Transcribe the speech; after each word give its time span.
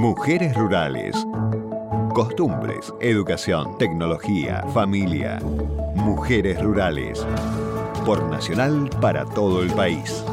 Mujeres 0.00 0.56
rurales. 0.56 1.14
Costumbres, 2.14 2.90
educación, 3.00 3.76
tecnología, 3.76 4.64
familia. 4.72 5.38
Mujeres 5.94 6.58
rurales. 6.62 7.26
Por 8.06 8.24
Nacional 8.30 8.88
para 9.02 9.26
todo 9.26 9.62
el 9.62 9.70
país. 9.72 10.24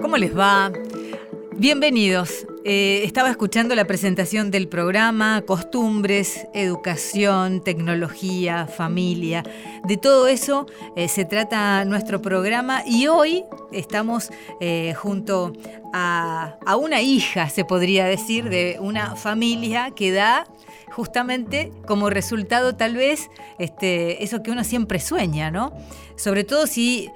¿Cómo 0.00 0.16
les 0.16 0.34
va? 0.34 0.72
Bienvenidos. 1.58 2.46
Eh, 2.62 3.02
estaba 3.04 3.30
escuchando 3.30 3.74
la 3.74 3.86
presentación 3.86 4.50
del 4.50 4.68
programa, 4.68 5.42
costumbres, 5.46 6.46
educación, 6.52 7.64
tecnología, 7.64 8.66
familia. 8.66 9.42
De 9.84 9.96
todo 9.96 10.28
eso 10.28 10.66
eh, 10.94 11.08
se 11.08 11.24
trata 11.24 11.86
nuestro 11.86 12.20
programa 12.20 12.82
y 12.86 13.06
hoy 13.06 13.44
estamos 13.72 14.30
eh, 14.60 14.92
junto 14.94 15.54
a, 15.94 16.58
una 16.78 17.00
hija, 17.00 17.48
se 17.48 17.64
podría 17.64 18.04
decir, 18.04 18.50
de 18.50 18.76
una 18.78 19.16
familia 19.16 19.92
que 19.92 20.12
da 20.12 20.46
justamente 20.92 21.72
como 21.86 22.10
resultado 22.10 22.76
tal 22.76 22.94
vez 22.94 23.30
este, 23.58 24.22
eso 24.22 24.42
que 24.42 24.50
uno 24.50 24.64
siempre 24.64 25.00
sueña, 25.00 25.50
¿no? 25.50 25.72
Sobre 26.16 26.44
todo 26.44 26.66
si 26.66 27.10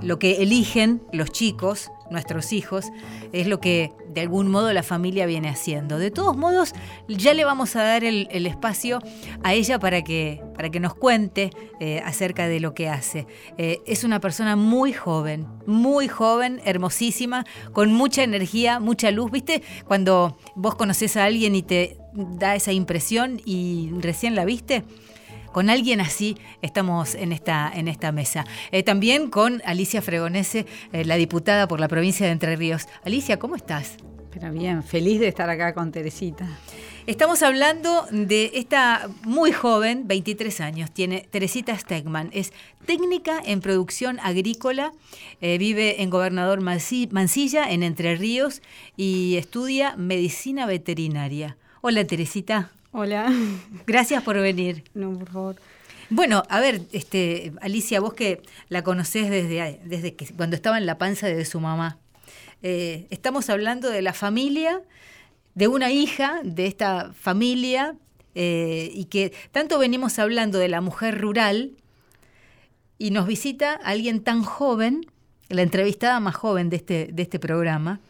lo 0.00 0.18
que 0.18 0.42
eligen 0.42 1.02
los 1.12 1.30
chicos, 1.30 1.90
nuestros 2.10 2.52
hijos, 2.52 2.86
es 3.32 3.46
lo 3.46 3.60
que 3.60 3.92
de 4.08 4.22
algún 4.22 4.50
modo 4.50 4.72
la 4.72 4.82
familia 4.82 5.26
viene 5.26 5.48
haciendo. 5.48 5.98
De 5.98 6.10
todos 6.10 6.36
modos, 6.36 6.74
ya 7.08 7.34
le 7.34 7.44
vamos 7.44 7.76
a 7.76 7.82
dar 7.82 8.04
el, 8.04 8.28
espacio 8.46 9.00
a 9.42 9.54
ella 9.54 9.78
para 9.78 10.02
que, 10.02 10.42
para 10.54 10.70
que 10.70 10.80
nos 10.80 10.94
cuente 10.94 11.50
eh, 11.80 12.00
acerca 12.04 12.48
de 12.48 12.60
lo 12.60 12.74
que 12.74 12.88
hace. 12.88 13.26
Eh, 13.58 13.80
es 13.86 14.04
una 14.04 14.20
persona 14.20 14.56
muy 14.56 14.92
joven, 14.92 15.46
muy 15.66 16.08
joven, 16.08 16.60
hermosísima, 16.64 17.44
con 17.72 17.92
mucha 17.92 18.22
energía, 18.22 18.80
mucha 18.80 19.10
luz. 19.10 19.30
¿Viste? 19.30 19.62
Cuando 19.86 20.38
vos 20.54 20.74
conoces 20.74 21.16
a 21.16 21.24
alguien 21.24 21.54
y 21.54 21.62
te 21.62 21.98
da 22.14 22.54
esa 22.54 22.72
impresión 22.72 23.40
y 23.44 23.90
recién 24.00 24.34
la 24.34 24.44
viste 24.44 24.84
con 25.52 25.70
alguien 25.70 26.00
así 26.00 26.36
estamos 26.62 27.14
en 27.14 27.32
esta, 27.32 27.70
en 27.74 27.88
esta 27.88 28.12
mesa. 28.12 28.44
Eh, 28.72 28.82
también 28.82 29.30
con 29.30 29.62
Alicia 29.64 30.02
Fregonese, 30.02 30.66
eh, 30.92 31.04
la 31.04 31.16
diputada 31.16 31.68
por 31.68 31.80
la 31.80 31.88
provincia 31.88 32.26
de 32.26 32.32
Entre 32.32 32.56
Ríos. 32.56 32.86
Alicia, 33.04 33.38
¿cómo 33.38 33.56
estás? 33.56 33.96
Pero 34.30 34.52
bien, 34.52 34.82
feliz 34.82 35.20
de 35.20 35.28
estar 35.28 35.48
acá 35.48 35.74
con 35.74 35.90
Teresita. 35.90 36.46
Estamos 37.06 37.42
hablando 37.42 38.04
de 38.10 38.50
esta 38.52 39.08
muy 39.24 39.50
joven, 39.50 40.06
23 40.06 40.60
años, 40.60 40.90
tiene 40.90 41.26
Teresita 41.30 41.76
Stegman, 41.78 42.28
es 42.34 42.52
técnica 42.84 43.40
en 43.42 43.62
producción 43.62 44.20
agrícola, 44.20 44.92
eh, 45.40 45.56
vive 45.56 46.02
en 46.02 46.10
Gobernador 46.10 46.60
Mansilla, 46.60 47.70
en 47.70 47.82
Entre 47.82 48.14
Ríos, 48.16 48.60
y 48.94 49.36
estudia 49.36 49.96
medicina 49.96 50.66
veterinaria. 50.66 51.56
Hola 51.80 52.06
Teresita. 52.06 52.72
Hola. 53.00 53.32
Gracias 53.86 54.24
por 54.24 54.36
venir. 54.40 54.82
No, 54.92 55.16
por 55.16 55.30
favor. 55.30 55.56
Bueno, 56.10 56.42
a 56.48 56.58
ver, 56.58 56.80
este, 56.90 57.52
Alicia, 57.60 58.00
vos 58.00 58.12
que 58.12 58.42
la 58.68 58.82
conocés 58.82 59.30
desde, 59.30 59.78
desde 59.84 60.16
que 60.16 60.26
cuando 60.34 60.56
estaba 60.56 60.78
en 60.78 60.84
la 60.84 60.98
panza 60.98 61.28
de 61.28 61.44
su 61.44 61.60
mamá. 61.60 61.98
Eh, 62.64 63.06
estamos 63.10 63.50
hablando 63.50 63.88
de 63.88 64.02
la 64.02 64.14
familia, 64.14 64.82
de 65.54 65.68
una 65.68 65.92
hija 65.92 66.40
de 66.42 66.66
esta 66.66 67.12
familia, 67.12 67.94
eh, 68.34 68.90
y 68.92 69.04
que 69.04 69.32
tanto 69.52 69.78
venimos 69.78 70.18
hablando 70.18 70.58
de 70.58 70.66
la 70.66 70.80
mujer 70.80 71.20
rural, 71.20 71.76
y 72.98 73.12
nos 73.12 73.28
visita 73.28 73.74
alguien 73.74 74.24
tan 74.24 74.42
joven, 74.42 75.06
la 75.50 75.62
entrevistada 75.62 76.18
más 76.18 76.34
joven 76.34 76.68
de 76.68 76.76
este, 76.78 77.10
de 77.12 77.22
este 77.22 77.38
programa, 77.38 78.00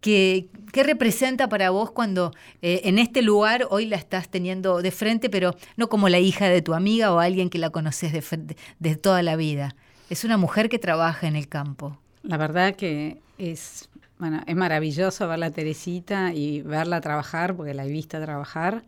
¿Qué, 0.00 0.48
¿Qué, 0.72 0.84
representa 0.84 1.48
para 1.48 1.70
vos 1.70 1.90
cuando 1.90 2.32
eh, 2.62 2.82
en 2.84 2.98
este 2.98 3.20
lugar 3.20 3.66
hoy 3.70 3.86
la 3.86 3.96
estás 3.96 4.28
teniendo 4.28 4.80
de 4.80 4.92
frente, 4.92 5.28
pero 5.28 5.56
no 5.76 5.88
como 5.88 6.08
la 6.08 6.20
hija 6.20 6.48
de 6.48 6.62
tu 6.62 6.74
amiga 6.74 7.12
o 7.12 7.18
alguien 7.18 7.50
que 7.50 7.58
la 7.58 7.70
conoces 7.70 8.12
de, 8.12 8.56
de 8.78 8.96
toda 8.96 9.22
la 9.22 9.34
vida? 9.34 9.74
Es 10.08 10.24
una 10.24 10.36
mujer 10.36 10.68
que 10.68 10.78
trabaja 10.78 11.26
en 11.26 11.34
el 11.34 11.48
campo. 11.48 11.98
La 12.22 12.36
verdad 12.36 12.76
que 12.76 13.20
es, 13.38 13.88
bueno, 14.18 14.42
es 14.46 14.56
maravilloso 14.56 15.26
verla 15.28 15.46
a 15.46 15.50
Teresita 15.50 16.32
y 16.32 16.62
verla 16.62 17.00
trabajar, 17.00 17.56
porque 17.56 17.74
la 17.74 17.84
he 17.84 17.90
visto 17.90 18.20
trabajar, 18.20 18.84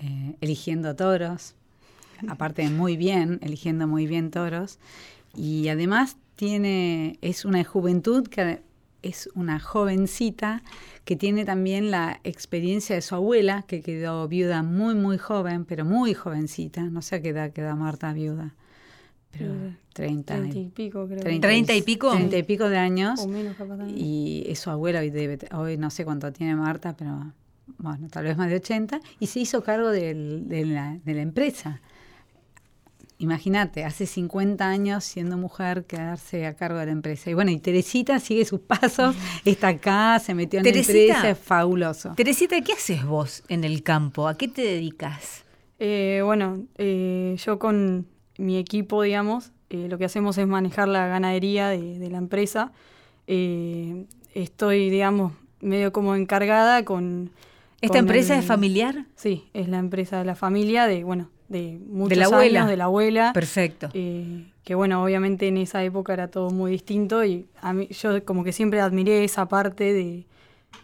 eh, 0.00 0.34
eligiendo 0.40 0.94
toros, 0.94 1.54
aparte 2.28 2.68
muy 2.68 2.96
bien, 2.96 3.38
eligiendo 3.42 3.86
muy 3.86 4.06
bien 4.06 4.30
toros, 4.30 4.78
y 5.34 5.68
además 5.68 6.16
tiene, 6.36 7.18
es 7.22 7.44
una 7.44 7.62
juventud 7.64 8.26
que 8.28 8.62
es 9.02 9.28
una 9.34 9.60
jovencita 9.60 10.62
que 11.04 11.16
tiene 11.16 11.44
también 11.44 11.90
la 11.90 12.20
experiencia 12.24 12.96
de 12.96 13.02
su 13.02 13.14
abuela, 13.14 13.64
que 13.66 13.80
quedó 13.82 14.26
viuda 14.28 14.62
muy, 14.62 14.94
muy 14.94 15.18
joven, 15.18 15.64
pero 15.64 15.84
muy 15.84 16.14
jovencita. 16.14 16.82
No 16.84 17.02
sé 17.02 17.16
a 17.16 17.22
qué 17.22 17.30
edad 17.30 17.52
queda 17.52 17.74
Marta 17.74 18.12
viuda. 18.12 18.54
Pero 19.30 19.54
30, 19.92 20.34
30 20.34 20.58
y 20.58 20.68
pico, 20.68 21.06
creo. 21.06 21.20
30, 21.20 21.46
30 21.46 21.74
y 21.74 21.82
pico. 21.82 22.10
30 22.10 22.36
y 22.38 22.42
pico 22.42 22.68
de 22.68 22.78
años. 22.78 23.20
O 23.20 23.28
menos, 23.28 23.56
capaz 23.56 23.76
también. 23.76 23.98
Y 23.98 24.44
es 24.46 24.58
su 24.58 24.70
abuela, 24.70 25.00
hoy, 25.00 25.10
debe, 25.10 25.38
hoy 25.52 25.76
no 25.76 25.90
sé 25.90 26.04
cuánto 26.04 26.32
tiene 26.32 26.56
Marta, 26.56 26.96
pero 26.96 27.32
bueno, 27.78 28.08
tal 28.08 28.24
vez 28.24 28.36
más 28.36 28.48
de 28.48 28.56
80. 28.56 29.00
Y 29.20 29.26
se 29.26 29.40
hizo 29.40 29.62
cargo 29.62 29.90
del, 29.90 30.48
de, 30.48 30.64
la, 30.66 30.98
de 31.04 31.14
la 31.14 31.22
empresa. 31.22 31.80
Imagínate, 33.18 33.84
hace 33.84 34.04
50 34.06 34.68
años 34.68 35.02
siendo 35.04 35.38
mujer 35.38 35.84
quedarse 35.86 36.44
a 36.46 36.54
cargo 36.54 36.78
de 36.78 36.86
la 36.86 36.92
empresa. 36.92 37.30
Y 37.30 37.34
bueno, 37.34 37.50
y 37.50 37.58
Teresita 37.58 38.18
sigue 38.18 38.44
sus 38.44 38.60
pasos, 38.60 39.16
está 39.44 39.68
acá, 39.68 40.18
se 40.18 40.34
metió 40.34 40.58
en 40.58 40.64
Teresita, 40.64 40.92
la 40.98 41.00
empresa, 41.14 41.30
es 41.30 41.38
fabuloso. 41.38 42.12
Teresita, 42.14 42.60
¿qué 42.60 42.72
haces 42.74 43.04
vos 43.06 43.42
en 43.48 43.64
el 43.64 43.82
campo? 43.82 44.28
¿A 44.28 44.36
qué 44.36 44.48
te 44.48 44.62
dedicas? 44.62 45.44
Eh, 45.78 46.20
bueno, 46.24 46.64
eh, 46.76 47.36
yo 47.44 47.58
con 47.58 48.06
mi 48.38 48.58
equipo, 48.58 49.00
digamos, 49.02 49.52
eh, 49.70 49.88
lo 49.88 49.96
que 49.98 50.04
hacemos 50.04 50.36
es 50.38 50.46
manejar 50.46 50.88
la 50.88 51.06
ganadería 51.06 51.68
de, 51.70 51.98
de 51.98 52.10
la 52.10 52.18
empresa. 52.18 52.72
Eh, 53.26 54.04
estoy, 54.34 54.90
digamos, 54.90 55.32
medio 55.60 55.92
como 55.92 56.14
encargada 56.16 56.84
con... 56.84 57.30
¿Esta 57.80 57.94
con 57.94 57.98
empresa 57.98 58.34
el- 58.34 58.40
es 58.40 58.46
familiar? 58.46 59.06
Sí, 59.16 59.44
es 59.54 59.68
la 59.68 59.78
empresa 59.78 60.18
de 60.18 60.24
la 60.24 60.34
familia, 60.34 60.86
de, 60.86 61.04
bueno, 61.04 61.30
de 61.48 61.78
muchos 61.88 62.10
De 62.10 62.16
la 62.16 62.26
abuela. 62.26 62.60
años, 62.60 62.70
de 62.70 62.76
la 62.76 62.84
abuela. 62.84 63.32
Perfecto. 63.32 63.88
Eh, 63.94 64.46
que 64.64 64.74
bueno, 64.74 65.02
obviamente 65.02 65.48
en 65.48 65.56
esa 65.58 65.82
época 65.84 66.12
era 66.12 66.28
todo 66.28 66.50
muy 66.50 66.72
distinto 66.72 67.24
y 67.24 67.46
a 67.60 67.72
mí, 67.72 67.88
yo 67.88 68.24
como 68.24 68.44
que 68.44 68.52
siempre 68.52 68.80
admiré 68.80 69.24
esa 69.24 69.46
parte 69.46 69.92
de, 69.92 70.24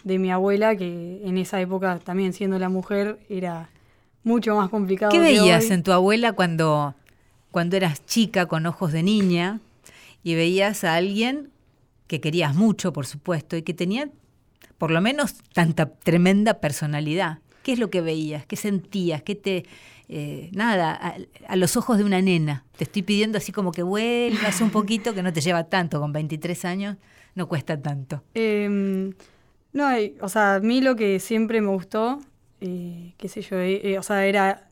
de 0.04 0.18
mi 0.18 0.30
abuela, 0.30 0.76
que 0.76 1.20
en 1.24 1.38
esa 1.38 1.60
época 1.60 1.98
también 1.98 2.32
siendo 2.32 2.58
la 2.58 2.68
mujer 2.68 3.18
era 3.28 3.68
mucho 4.24 4.54
más 4.56 4.70
complicado. 4.70 5.10
¿Qué 5.10 5.18
veías 5.18 5.64
hoy. 5.64 5.72
en 5.72 5.82
tu 5.82 5.92
abuela 5.92 6.32
cuando, 6.32 6.94
cuando 7.50 7.76
eras 7.76 8.04
chica 8.06 8.46
con 8.46 8.66
ojos 8.66 8.92
de 8.92 9.02
niña 9.02 9.60
y 10.22 10.34
veías 10.34 10.84
a 10.84 10.94
alguien 10.94 11.50
que 12.06 12.20
querías 12.20 12.54
mucho, 12.54 12.92
por 12.92 13.06
supuesto, 13.06 13.56
y 13.56 13.62
que 13.62 13.74
tenía 13.74 14.10
por 14.82 14.90
lo 14.90 15.00
menos 15.00 15.34
tanta 15.52 15.86
tremenda 15.86 16.54
personalidad? 16.54 17.38
¿Qué 17.62 17.72
es 17.72 17.78
lo 17.78 17.88
que 17.88 18.00
veías? 18.00 18.46
¿Qué 18.46 18.56
sentías? 18.56 19.22
¿Qué 19.22 19.36
te... 19.36 19.64
eh, 20.12 20.50
nada, 20.52 21.16
a, 21.48 21.56
los 21.56 21.76
ojos 21.76 21.98
de 21.98 22.04
una 22.04 22.20
nena. 22.20 22.64
Te 22.76 22.84
estoy 22.84 23.02
pidiendo 23.02 23.38
así 23.38 23.52
como 23.52 23.72
que 23.72 23.82
vuelvas 23.82 24.60
un 24.60 24.70
poquito, 24.70 25.14
que 25.14 25.22
no 25.22 25.32
te 25.32 25.40
lleva 25.40 25.64
tanto, 25.64 26.00
con 26.00 26.12
23 26.12 26.64
años 26.64 26.96
no 27.34 27.48
cuesta 27.48 27.80
tanto. 27.80 28.22
Eh, 28.34 29.12
no, 29.72 29.88
o 30.20 30.28
sea, 30.28 30.56
a 30.56 30.60
mí 30.60 30.80
lo 30.80 30.96
que 30.96 31.18
siempre 31.18 31.60
me 31.60 31.68
gustó, 31.68 32.20
eh, 32.60 33.14
qué 33.16 33.28
sé 33.28 33.40
yo, 33.40 33.58
eh, 33.58 33.80
eh, 33.82 33.98
o 33.98 34.02
sea, 34.02 34.26
era 34.26 34.68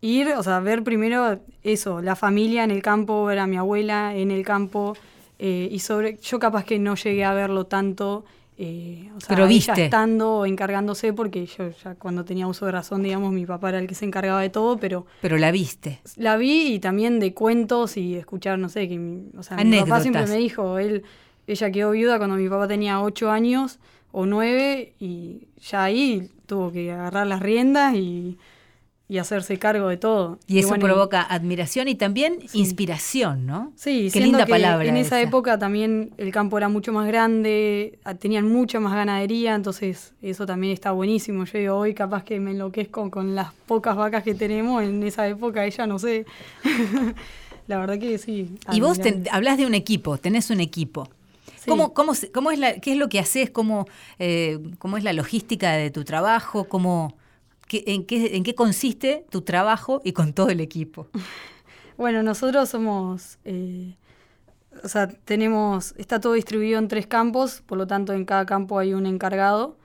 ir, 0.00 0.28
o 0.28 0.42
sea, 0.42 0.60
ver 0.60 0.82
primero 0.82 1.40
eso, 1.62 2.00
la 2.00 2.16
familia 2.16 2.64
en 2.64 2.70
el 2.70 2.82
campo, 2.82 3.24
ver 3.26 3.38
a 3.38 3.46
mi 3.46 3.56
abuela 3.56 4.14
en 4.14 4.30
el 4.30 4.44
campo, 4.44 4.96
y 5.42 5.78
sobre, 5.78 6.18
yo 6.18 6.38
capaz 6.38 6.64
que 6.64 6.78
no 6.78 6.96
llegué 6.96 7.24
a 7.24 7.32
verlo 7.32 7.64
tanto, 7.64 8.26
eh, 8.62 9.10
o 9.16 9.20
sea, 9.20 9.28
Pero 9.34 9.48
viste. 9.48 9.86
estando 9.86 10.44
encargándose, 10.44 11.14
porque 11.14 11.46
yo 11.46 11.70
ya 11.82 11.94
cuando 11.94 12.26
tenía 12.26 12.46
uso 12.46 12.66
de 12.66 12.72
razón, 12.72 13.02
digamos, 13.02 13.32
mi 13.32 13.46
papá 13.46 13.70
era 13.70 13.78
el 13.78 13.86
que 13.86 13.94
se 13.94 14.04
encargaba 14.04 14.42
de 14.42 14.50
todo, 14.50 14.76
pero 14.76 15.06
Pero 15.22 15.38
la 15.38 15.50
viste. 15.50 16.00
la 16.16 16.36
vi 16.36 16.74
y 16.74 16.78
también 16.78 17.20
de 17.20 17.32
cuentos 17.32 17.96
y 17.96 18.16
escuchar, 18.16 18.58
no 18.58 18.68
sé, 18.68 18.86
que 18.86 18.98
mi, 18.98 19.30
o 19.38 19.42
sea, 19.42 19.56
mi 19.56 19.78
papá 19.80 20.00
siempre 20.02 20.26
me 20.26 20.36
dijo, 20.36 20.78
él, 20.78 21.04
ella 21.46 21.70
quedó 21.70 21.92
viuda 21.92 22.18
cuando 22.18 22.36
mi 22.36 22.50
papá 22.50 22.68
tenía 22.68 23.00
ocho 23.00 23.30
años 23.30 23.78
o 24.12 24.26
nueve 24.26 24.92
y 25.00 25.48
ya 25.58 25.84
ahí 25.84 26.28
tuvo 26.44 26.70
que 26.70 26.92
agarrar 26.92 27.26
las 27.26 27.40
riendas 27.40 27.94
y, 27.94 28.36
y 29.10 29.18
hacerse 29.18 29.58
cargo 29.58 29.88
de 29.88 29.96
todo. 29.96 30.38
Y 30.46 30.60
eso 30.60 30.68
bueno, 30.68 30.84
provoca 30.84 31.20
admiración 31.20 31.88
y 31.88 31.96
también 31.96 32.38
inspiración, 32.52 33.44
¿no? 33.44 33.72
Sí, 33.74 34.08
Qué 34.12 34.20
linda 34.20 34.46
que 34.46 34.52
palabra. 34.52 34.86
En 34.88 34.96
esa 34.96 35.20
esa. 35.20 35.28
época 35.28 35.58
también 35.58 36.12
el 36.16 36.30
campo 36.30 36.56
era 36.56 36.68
mucho 36.68 36.92
más 36.92 37.08
grande, 37.08 37.98
tenían 38.20 38.48
mucha 38.48 38.78
más 38.78 38.94
ganadería, 38.94 39.56
entonces 39.56 40.14
eso 40.22 40.46
también 40.46 40.72
está 40.72 40.92
buenísimo. 40.92 41.44
Yo 41.44 41.58
digo, 41.58 41.74
hoy 41.74 41.92
capaz 41.92 42.22
que 42.22 42.38
me 42.38 42.52
enloquezco 42.52 43.10
con 43.10 43.34
las 43.34 43.52
pocas 43.66 43.96
vacas 43.96 44.22
que 44.22 44.34
tenemos, 44.36 44.80
en 44.84 45.02
esa 45.02 45.26
época 45.26 45.64
ella 45.66 45.88
no 45.88 45.98
sé. 45.98 46.24
la 47.66 47.78
verdad 47.78 47.98
que 47.98 48.16
sí. 48.18 48.50
Y 48.72 48.80
vos 48.80 49.00
ten- 49.00 49.24
hablas 49.32 49.58
de 49.58 49.66
un 49.66 49.74
equipo, 49.74 50.18
tenés 50.18 50.50
un 50.50 50.60
equipo. 50.60 51.08
Sí. 51.56 51.68
¿Cómo, 51.68 51.92
cómo, 51.94 52.12
cómo 52.32 52.50
es 52.52 52.58
la, 52.58 52.74
¿Qué 52.80 52.92
es 52.92 52.96
lo 52.96 53.08
que 53.08 53.18
haces? 53.18 53.50
¿Cómo, 53.50 53.86
eh, 54.18 54.58
cómo 54.78 54.96
es 54.96 55.04
la 55.04 55.12
logística 55.12 55.72
de 55.72 55.90
tu 55.90 56.04
trabajo? 56.04 56.64
¿Cómo, 56.68 57.16
qué- 57.70 57.84
en, 57.86 58.04
qué, 58.04 58.36
¿En 58.36 58.42
qué 58.42 58.54
consiste 58.54 59.24
tu 59.30 59.42
trabajo 59.42 60.02
y 60.04 60.12
con 60.12 60.32
todo 60.32 60.50
el 60.50 60.60
equipo? 60.60 61.06
Bueno, 61.96 62.22
nosotros 62.22 62.68
somos, 62.70 63.38
eh, 63.44 63.94
o 64.82 64.88
sea, 64.88 65.06
tenemos, 65.08 65.92
está 65.98 66.18
todo 66.18 66.32
distribuido 66.32 66.78
en 66.78 66.88
tres 66.88 67.06
campos, 67.06 67.62
por 67.66 67.76
lo 67.76 67.86
tanto 67.86 68.14
en 68.14 68.24
cada 68.24 68.46
campo 68.46 68.78
hay 68.78 68.94
un 68.94 69.04
encargado 69.04 69.76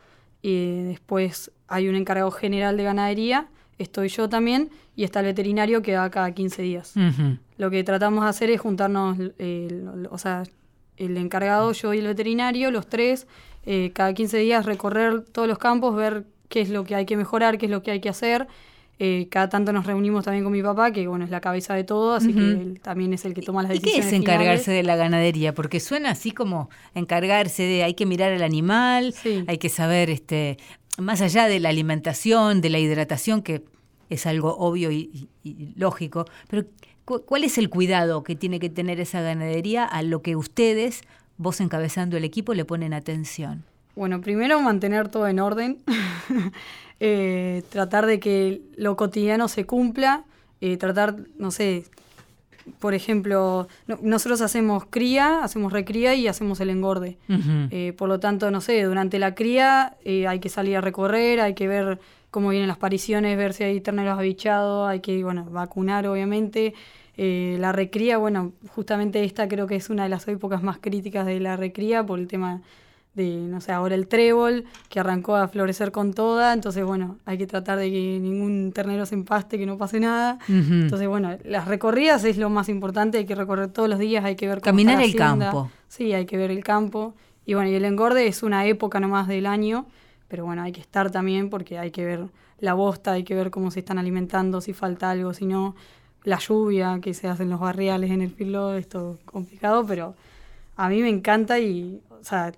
y 0.41 0.83
después 0.83 1.51
hay 1.67 1.89
un 1.89 1.95
encargado 1.95 2.31
general 2.31 2.77
de 2.77 2.83
ganadería, 2.83 3.49
estoy 3.79 4.07
yo 4.07 4.29
también, 4.29 4.69
y 4.95 5.03
está 5.03 5.19
el 5.19 5.25
veterinario 5.25 5.81
que 5.81 5.97
va 5.97 6.09
cada 6.09 6.31
15 6.31 6.61
días. 6.61 6.93
Lo 7.57 7.69
que 7.69 7.83
tratamos 7.83 8.23
de 8.23 8.29
hacer 8.29 8.49
es 8.49 8.61
juntarnos, 8.61 9.17
eh, 9.37 9.85
o 10.09 10.17
sea, 10.17 10.43
el 10.95 11.17
encargado, 11.17 11.73
yo 11.73 11.93
y 11.93 11.97
el 11.99 12.07
veterinario, 12.07 12.71
los 12.71 12.87
tres, 12.87 13.27
eh, 13.65 13.91
cada 13.93 14.13
15 14.13 14.37
días 14.37 14.65
recorrer 14.65 15.19
todos 15.33 15.49
los 15.49 15.57
campos, 15.57 15.93
ver 15.97 16.23
qué 16.49 16.61
es 16.61 16.69
lo 16.69 16.83
que 16.83 16.95
hay 16.95 17.05
que 17.05 17.17
mejorar, 17.17 17.57
qué 17.57 17.65
es 17.65 17.71
lo 17.71 17.81
que 17.83 17.91
hay 17.91 17.99
que 18.01 18.09
hacer. 18.09 18.47
Eh, 18.97 19.27
cada 19.29 19.49
tanto 19.49 19.73
nos 19.73 19.85
reunimos 19.85 20.23
también 20.23 20.45
con 20.45 20.53
mi 20.53 20.63
papá, 20.63 20.91
que 20.93 21.05
bueno, 21.07 21.25
es 21.25 21.29
la 21.31 21.41
cabeza 21.41 21.73
de 21.75 21.83
todo, 21.83 22.13
así 22.15 22.33
que 22.33 22.39
él 22.39 22.79
también 22.81 23.11
es 23.13 23.25
el 23.25 23.33
que 23.33 23.41
toma 23.41 23.61
las 23.61 23.71
¿Y 23.75 23.79
qué 23.79 23.87
decisiones. 23.87 24.07
es 24.07 24.13
encargarse 24.13 24.63
finales. 24.63 24.77
de 24.77 24.83
la 24.83 24.95
ganadería? 24.95 25.53
Porque 25.53 25.81
suena 25.81 26.11
así 26.11 26.31
como 26.31 26.69
encargarse 26.93 27.63
de 27.63 27.83
hay 27.83 27.93
que 27.93 28.05
mirar 28.05 28.31
al 28.31 28.41
animal, 28.41 29.11
Sí. 29.11 29.43
hay 29.47 29.57
que 29.57 29.67
saber, 29.67 30.09
este, 30.09 30.55
más 30.97 31.19
allá 31.21 31.47
de 31.49 31.59
la 31.59 31.67
alimentación, 31.69 32.61
de 32.61 32.69
la 32.69 32.79
hidratación, 32.79 33.41
que 33.41 33.65
es 34.09 34.25
algo 34.25 34.55
obvio 34.57 34.91
y, 34.91 35.27
y- 35.43 35.49
y 35.49 35.73
lógico, 35.75 36.23
pero 36.47 36.63
cu- 37.03 37.23
¿cuál 37.25 37.43
es 37.43 37.57
el 37.57 37.69
cuidado 37.69 38.23
que 38.23 38.37
tiene 38.37 38.59
que 38.59 38.69
tener 38.69 39.01
esa 39.01 39.19
ganadería 39.19 39.83
a 39.83 40.03
lo 40.03 40.21
que 40.21 40.37
ustedes, 40.37 41.01
vos 41.37 41.59
encabezando 41.59 42.15
el 42.15 42.23
equipo, 42.23 42.53
le 42.53 42.63
ponen 42.63 42.93
atención? 42.93 43.65
Bueno, 43.95 44.21
primero 44.21 44.59
mantener 44.61 45.07
todo 45.09 45.27
en 45.27 45.39
orden, 45.39 45.77
eh, 46.99 47.63
tratar 47.69 48.05
de 48.05 48.19
que 48.19 48.61
lo 48.77 48.95
cotidiano 48.95 49.47
se 49.47 49.65
cumpla, 49.65 50.23
eh, 50.61 50.77
tratar, 50.77 51.15
no 51.37 51.51
sé, 51.51 51.85
por 52.79 52.93
ejemplo, 52.93 53.67
no- 53.87 53.99
nosotros 54.01 54.41
hacemos 54.41 54.85
cría, 54.89 55.43
hacemos 55.43 55.71
recría 55.71 56.15
y 56.15 56.27
hacemos 56.27 56.59
el 56.59 56.69
engorde. 56.71 57.17
Eh, 57.71 57.93
por 57.97 58.09
lo 58.09 58.19
tanto, 58.19 58.49
no 58.51 58.59
sé, 58.61 58.81
durante 58.83 59.19
la 59.19 59.35
cría 59.35 59.97
eh, 60.03 60.27
hay 60.27 60.39
que 60.39 60.49
salir 60.49 60.77
a 60.77 60.81
recorrer, 60.81 61.39
hay 61.41 61.53
que 61.53 61.67
ver 61.67 61.99
cómo 62.31 62.49
vienen 62.49 62.67
las 62.67 62.77
pariciones, 62.77 63.37
ver 63.37 63.53
si 63.53 63.63
hay 63.63 63.79
terneros 63.81 64.17
abichados, 64.17 64.89
hay 64.89 64.99
que, 64.99 65.23
bueno, 65.23 65.45
vacunar 65.45 66.07
obviamente. 66.07 66.73
Eh, 67.17 67.55
la 67.61 67.71
recría, 67.71 68.17
bueno, 68.17 68.51
justamente 68.75 69.23
esta 69.23 69.47
creo 69.47 69.67
que 69.67 69.77
es 69.77 69.89
una 69.89 70.03
de 70.03 70.09
las 70.09 70.27
épocas 70.27 70.61
más 70.63 70.79
críticas 70.79 71.25
de 71.25 71.39
la 71.39 71.55
recría 71.55 72.05
por 72.05 72.19
el 72.19 72.27
tema 72.27 72.61
de, 73.15 73.37
no 73.37 73.61
sé, 73.61 73.71
ahora 73.71 73.95
el 73.95 74.07
trébol, 74.07 74.65
que 74.89 74.99
arrancó 74.99 75.35
a 75.35 75.47
florecer 75.47 75.91
con 75.91 76.13
toda, 76.13 76.53
entonces, 76.53 76.83
bueno, 76.83 77.17
hay 77.25 77.37
que 77.37 77.47
tratar 77.47 77.77
de 77.79 77.89
que 77.89 78.19
ningún 78.19 78.71
ternero 78.73 79.05
se 79.05 79.15
empaste, 79.15 79.57
que 79.57 79.65
no 79.65 79.77
pase 79.77 79.99
nada. 79.99 80.37
Ujú. 80.49 80.73
Entonces, 80.73 81.07
bueno, 81.07 81.37
las 81.45 81.67
recorridas 81.67 82.23
es 82.25 82.37
lo 82.37 82.49
más 82.49 82.67
importante, 82.69 83.17
hay 83.17 83.25
que 83.25 83.35
recorrer 83.35 83.69
todos 83.69 83.87
los 83.89 83.99
días, 83.99 84.25
hay 84.25 84.35
que 84.35 84.47
ver 84.47 84.57
cómo 84.59 84.65
Caminar 84.65 84.95
está 84.95 84.99
la 84.99 85.05
el 85.05 85.09
hacienda. 85.09 85.45
campo. 85.51 85.71
Sí, 85.87 86.13
hay 86.13 86.25
que 86.25 86.37
ver 86.37 86.51
el 86.51 86.63
campo. 86.63 87.13
Y 87.45 87.53
bueno, 87.53 87.69
y 87.69 87.75
el 87.75 87.85
engorde 87.85 88.27
es 88.27 88.43
una 88.43 88.65
época 88.65 88.99
nomás 88.99 89.27
del 89.27 89.45
año, 89.45 89.85
pero 90.27 90.43
bueno, 90.45 90.63
hay 90.63 90.71
que 90.73 90.81
estar 90.81 91.09
también 91.11 91.49
porque 91.49 91.77
hay 91.79 91.91
que 91.91 92.03
ver 92.03 92.25
la 92.59 92.73
bosta, 92.73 93.13
hay 93.13 93.23
que 93.23 93.35
ver 93.35 93.49
cómo 93.51 93.71
se 93.71 93.79
están 93.79 93.97
alimentando, 93.97 94.59
si 94.61 94.73
falta 94.73 95.11
algo, 95.11 95.33
si 95.33 95.45
no, 95.45 95.75
la 96.23 96.39
lluvia 96.39 96.99
que 97.01 97.13
se 97.13 97.27
hacen 97.27 97.49
los 97.49 97.59
barriales 97.59 98.11
en 98.11 98.21
el 98.21 98.31
filo, 98.31 98.73
esto 98.73 99.19
complicado, 99.25 99.85
pero 99.85 100.15
a 100.75 100.89
mí 100.89 101.01
me 101.01 101.09
encanta 101.09 101.59
y, 101.59 102.01
o 102.09 102.23
sea, 102.23 102.51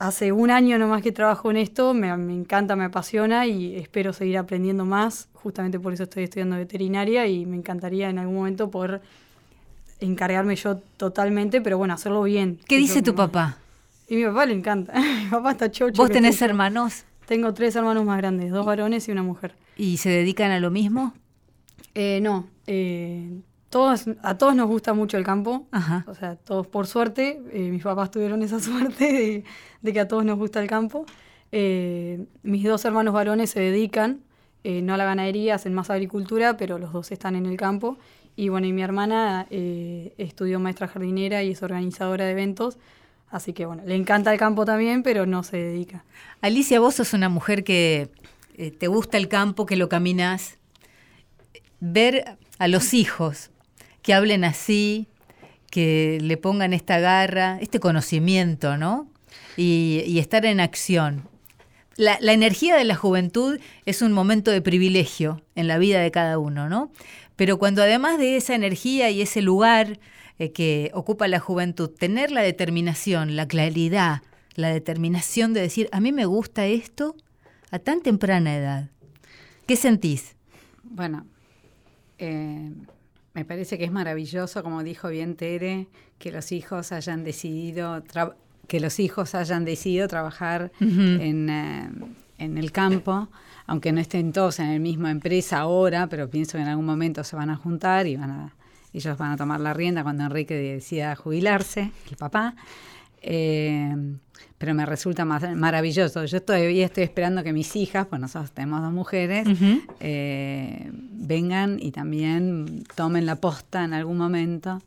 hace 0.00 0.32
un 0.32 0.50
año 0.50 0.78
nomás 0.78 1.02
que 1.02 1.12
trabajo 1.12 1.50
en 1.50 1.58
esto, 1.58 1.92
me, 1.94 2.16
me 2.16 2.32
encanta, 2.32 2.74
me 2.74 2.84
apasiona 2.84 3.46
y 3.46 3.76
espero 3.76 4.12
seguir 4.14 4.38
aprendiendo 4.38 4.86
más, 4.86 5.28
justamente 5.34 5.78
por 5.78 5.92
eso 5.92 6.04
estoy 6.04 6.24
estudiando 6.24 6.56
veterinaria 6.56 7.26
y 7.26 7.44
me 7.44 7.56
encantaría 7.56 8.08
en 8.08 8.18
algún 8.18 8.36
momento 8.36 8.70
poder 8.70 9.02
encargarme 10.00 10.56
yo 10.56 10.78
totalmente, 10.96 11.60
pero 11.60 11.76
bueno, 11.76 11.92
hacerlo 11.92 12.22
bien. 12.22 12.58
¿Qué 12.66 12.78
dice 12.78 13.02
tu 13.02 13.14
papá? 13.14 13.58
Y 14.08 14.16
mi 14.16 14.24
papá 14.24 14.46
le 14.46 14.54
encanta. 14.54 14.94
mi 15.22 15.30
papá 15.30 15.52
está 15.52 15.70
chocho. 15.70 16.02
¿Vos 16.02 16.10
tenés 16.10 16.40
hermanos 16.40 17.04
Tengo 17.26 17.52
tres 17.52 17.76
hermanos 17.76 18.04
más 18.06 18.16
grandes, 18.16 18.50
dos 18.50 18.64
varones 18.64 19.06
y 19.06 19.12
una 19.12 19.22
mujer. 19.22 19.54
y 19.76 19.98
se 19.98 20.08
dedican 20.08 20.50
a 20.50 20.60
lo 20.60 20.70
mismo? 20.70 21.12
Eh, 21.94 22.20
no, 22.22 22.48
eh, 22.66 23.42
todos, 23.70 24.06
a 24.22 24.36
todos 24.36 24.54
nos 24.56 24.66
gusta 24.66 24.92
mucho 24.94 25.16
el 25.16 25.24
campo. 25.24 25.66
Ajá. 25.70 26.04
O 26.08 26.14
sea, 26.14 26.34
todos 26.34 26.66
por 26.66 26.88
suerte, 26.88 27.40
eh, 27.52 27.70
mis 27.70 27.84
papás 27.84 28.10
tuvieron 28.10 28.42
esa 28.42 28.60
suerte 28.60 29.04
de, 29.12 29.44
de 29.80 29.92
que 29.92 30.00
a 30.00 30.08
todos 30.08 30.24
nos 30.24 30.36
gusta 30.36 30.60
el 30.60 30.66
campo. 30.68 31.06
Eh, 31.52 32.26
mis 32.42 32.64
dos 32.64 32.84
hermanos 32.84 33.14
varones 33.14 33.50
se 33.50 33.60
dedican, 33.60 34.20
eh, 34.64 34.82
no 34.82 34.94
a 34.94 34.96
la 34.96 35.04
ganadería, 35.04 35.54
hacen 35.54 35.72
más 35.72 35.88
agricultura, 35.88 36.56
pero 36.56 36.78
los 36.78 36.92
dos 36.92 37.12
están 37.12 37.36
en 37.36 37.46
el 37.46 37.56
campo. 37.56 37.96
Y 38.36 38.48
bueno, 38.48 38.66
y 38.66 38.72
mi 38.72 38.82
hermana 38.82 39.46
estudió 39.50 40.60
maestra 40.60 40.88
jardinera 40.88 41.42
y 41.42 41.50
es 41.50 41.62
organizadora 41.62 42.24
de 42.24 42.30
eventos. 42.30 42.78
Así 43.28 43.52
que 43.52 43.66
bueno, 43.66 43.82
le 43.84 43.96
encanta 43.96 44.32
el 44.32 44.38
campo 44.38 44.64
también, 44.64 45.02
pero 45.02 45.26
no 45.26 45.42
se 45.42 45.58
dedica. 45.58 46.04
Alicia, 46.40 46.80
vos 46.80 46.94
sos 46.94 47.12
una 47.12 47.28
mujer 47.28 47.64
que 47.64 48.08
te 48.78 48.86
gusta 48.86 49.18
el 49.18 49.28
campo, 49.28 49.66
que 49.66 49.76
lo 49.76 49.88
caminas. 49.90 50.58
Ver 51.80 52.38
a 52.58 52.68
los 52.68 52.94
hijos 52.94 53.50
que 54.10 54.14
hablen 54.14 54.42
así, 54.42 55.06
que 55.70 56.18
le 56.20 56.36
pongan 56.36 56.72
esta 56.72 56.98
garra, 56.98 57.58
este 57.60 57.78
conocimiento, 57.78 58.76
¿no? 58.76 59.08
Y, 59.56 60.18
estar 60.18 60.44
en 60.46 60.58
acción. 60.58 61.28
La, 61.94 62.18
la 62.20 62.32
energía 62.32 62.74
de 62.74 62.82
la 62.82 62.96
juventud 62.96 63.60
es 63.86 64.02
un 64.02 64.10
momento 64.10 64.50
de 64.50 64.62
privilegio 64.62 65.42
en 65.54 65.68
la 65.68 65.78
vida 65.78 66.00
de 66.00 66.10
cada 66.10 66.38
uno, 66.38 66.68
¿no? 66.68 66.90
Pero 67.36 67.60
cuando 67.60 67.84
además 67.84 68.18
de 68.18 68.36
esa 68.36 68.56
energía 68.56 69.10
y 69.10 69.22
ese 69.22 69.42
lugar 69.42 70.00
eh, 70.40 70.50
que 70.50 70.90
ocupa 70.92 71.28
la 71.28 71.38
juventud, 71.38 71.88
tener 71.88 72.32
la 72.32 72.42
determinación, 72.42 73.36
la 73.36 73.46
claridad, 73.46 74.22
la 74.56 74.70
determinación 74.70 75.52
de 75.52 75.60
decir, 75.60 75.88
a 75.92 76.00
mí 76.00 76.10
me 76.10 76.26
gusta 76.26 76.66
esto 76.66 77.14
a 77.70 77.78
tan 77.78 78.00
temprana 78.00 78.56
edad. 78.56 78.90
¿Qué 79.68 79.76
sentís? 79.76 80.34
Bueno, 80.82 81.28
eh, 82.18 82.72
me 83.34 83.44
parece 83.44 83.78
que 83.78 83.84
es 83.84 83.92
maravilloso, 83.92 84.62
como 84.62 84.82
dijo 84.82 85.08
bien 85.08 85.36
Tere, 85.36 85.86
que 86.18 86.32
los 86.32 86.52
hijos 86.52 86.92
hayan 86.92 87.24
decidido 87.24 88.02
que 88.66 88.78
los 88.78 89.00
hijos 89.00 89.34
hayan 89.34 89.64
decidido 89.64 90.06
trabajar 90.06 90.70
en, 90.78 91.50
eh, 91.50 91.90
en 92.38 92.56
el 92.56 92.70
campo, 92.70 93.28
aunque 93.66 93.90
no 93.90 94.00
estén 94.00 94.32
todos 94.32 94.60
en 94.60 94.72
la 94.72 94.78
misma 94.78 95.10
empresa 95.10 95.58
ahora, 95.58 96.06
pero 96.06 96.30
pienso 96.30 96.52
que 96.56 96.62
en 96.62 96.68
algún 96.68 96.86
momento 96.86 97.24
se 97.24 97.34
van 97.34 97.50
a 97.50 97.56
juntar 97.56 98.06
y 98.06 98.16
van 98.16 98.30
a, 98.30 98.54
ellos 98.92 99.18
van 99.18 99.32
a 99.32 99.36
tomar 99.36 99.58
la 99.58 99.74
rienda 99.74 100.04
cuando 100.04 100.22
Enrique 100.22 100.54
decida 100.54 101.16
jubilarse, 101.16 101.90
el 102.10 102.16
papá. 102.16 102.54
Eh, 103.22 103.94
pero 104.60 104.74
me 104.74 104.84
resulta 104.84 105.24
más 105.24 105.56
maravilloso. 105.56 106.22
Yo 106.26 106.42
todavía 106.42 106.84
estoy 106.84 107.04
esperando 107.04 107.42
que 107.42 107.54
mis 107.54 107.74
hijas, 107.76 108.06
pues 108.06 108.20
nosotros 108.20 108.52
tenemos 108.52 108.82
dos 108.82 108.92
mujeres, 108.92 109.48
eh, 110.00 110.90
vengan 110.92 111.78
y 111.80 111.92
también 111.92 112.84
tomen 112.94 113.24
la 113.24 113.36
posta 113.36 113.84
en 113.84 113.94
algún 113.94 114.18
momento, 114.18 114.78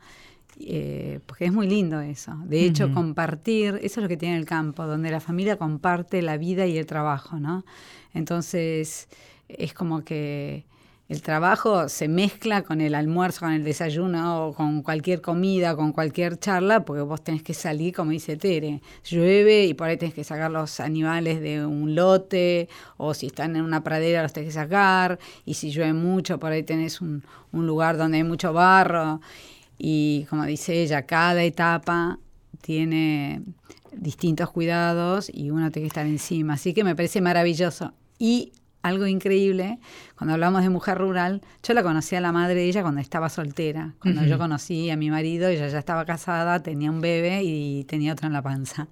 eh, 0.59 1.21
porque 1.25 1.45
es 1.45 1.51
muy 1.51 1.67
lindo 1.67 2.01
eso. 2.01 2.35
De 2.45 2.63
hecho, 2.65 2.93
compartir, 2.93 3.79
eso 3.81 3.99
es 3.99 4.03
lo 4.03 4.07
que 4.07 4.17
tiene 4.17 4.37
el 4.37 4.45
campo, 4.45 4.85
donde 4.85 5.09
la 5.09 5.19
familia 5.19 5.57
comparte 5.57 6.21
la 6.21 6.37
vida 6.37 6.67
y 6.67 6.77
el 6.77 6.85
trabajo, 6.85 7.39
¿no? 7.39 7.65
Entonces, 8.13 9.07
es 9.47 9.73
como 9.73 10.03
que 10.03 10.65
el 11.13 11.21
trabajo 11.21 11.87
se 11.89 12.07
mezcla 12.07 12.63
con 12.63 12.81
el 12.81 12.95
almuerzo, 12.95 13.41
con 13.41 13.51
el 13.51 13.63
desayuno, 13.63 14.47
o 14.47 14.53
con 14.53 14.81
cualquier 14.81 15.21
comida, 15.21 15.75
con 15.75 15.91
cualquier 15.91 16.39
charla, 16.39 16.83
porque 16.83 17.03
vos 17.03 17.23
tenés 17.23 17.43
que 17.43 17.53
salir, 17.53 17.93
como 17.93 18.11
dice 18.11 18.35
Tere, 18.35 18.81
llueve 19.05 19.65
y 19.65 19.75
por 19.75 19.87
ahí 19.87 19.97
tenés 19.97 20.15
que 20.15 20.23
sacar 20.23 20.49
los 20.49 20.79
animales 20.79 21.39
de 21.39 21.65
un 21.65 21.93
lote, 21.93 22.67
o 22.97 23.13
si 23.13 23.27
están 23.27 23.55
en 23.55 23.61
una 23.61 23.83
pradera 23.83 24.23
los 24.23 24.33
tenés 24.33 24.49
que 24.49 24.53
sacar, 24.53 25.19
y 25.45 25.53
si 25.53 25.69
llueve 25.69 25.93
mucho, 25.93 26.39
por 26.39 26.51
ahí 26.51 26.63
tenés 26.63 26.99
un, 26.99 27.23
un 27.51 27.67
lugar 27.67 27.97
donde 27.97 28.17
hay 28.17 28.23
mucho 28.23 28.51
barro, 28.51 29.21
y 29.77 30.25
como 30.29 30.45
dice 30.45 30.81
ella, 30.81 31.03
cada 31.03 31.43
etapa 31.43 32.17
tiene 32.61 33.43
distintos 33.91 34.49
cuidados 34.49 35.29
y 35.31 35.51
uno 35.51 35.69
tiene 35.69 35.85
que 35.85 35.89
estar 35.89 36.07
encima. 36.07 36.53
Así 36.53 36.73
que 36.73 36.83
me 36.83 36.95
parece 36.95 37.21
maravilloso. 37.21 37.93
Y 38.17 38.53
algo 38.83 39.07
increíble, 39.07 39.79
cuando 40.17 40.33
hablamos 40.33 40.61
de 40.61 40.69
mujer 40.69 40.97
rural, 40.97 41.41
yo 41.63 41.73
la 41.73 41.81
conocí 41.81 42.15
a 42.15 42.21
la 42.21 42.31
madre 42.31 42.55
de 42.55 42.65
ella 42.65 42.81
cuando 42.81 43.01
estaba 43.01 43.29
soltera. 43.29 43.93
Cuando 43.99 44.23
yo 44.25 44.37
conocí 44.37 44.89
a 44.89 44.97
mi 44.97 45.09
marido, 45.09 45.47
ella 45.47 45.67
ya 45.69 45.79
estaba 45.79 46.05
casada, 46.05 46.61
tenía 46.61 46.91
un 46.91 47.01
bebé 47.01 47.41
y 47.43 47.85
tenía 47.85 48.11
otro 48.11 48.27
en 48.27 48.33
la 48.33 48.41
panza. 48.41 48.87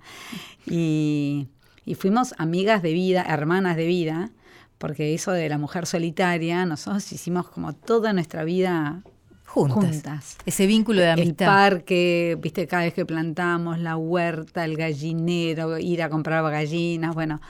Y, 0.66 1.50
y 1.86 1.96
fuimos 1.96 2.34
amigas 2.38 2.82
de 2.82 2.94
vida, 2.94 3.26
hermanas 3.28 3.76
de 3.76 3.86
vida, 3.86 4.32
porque 4.78 5.14
eso 5.14 5.32
de 5.32 5.50
la 5.50 5.58
mujer 5.58 5.86
solitaria, 5.86 6.66
nosotros 6.66 7.12
hicimos 7.12 7.50
como 7.50 7.74
toda 7.74 8.14
nuestra 8.14 8.46
vida 8.46 9.04
juntas. 9.46 10.38
Ese 10.46 10.66
vínculo 10.66 11.02
de 11.02 11.12
amistad. 11.12 11.48
El 11.48 11.54
parque, 11.54 12.38
viste, 12.40 12.66
cada 12.68 12.84
vez 12.84 12.94
que 12.94 13.06
plantamos, 13.06 13.80
la 13.80 13.98
huerta, 13.98 14.64
el 14.64 14.78
gallinero, 14.78 15.78
ir 15.78 16.02
a 16.02 16.10
comprar 16.10 16.44
gallinas, 16.50 17.14
bueno. 17.14 17.42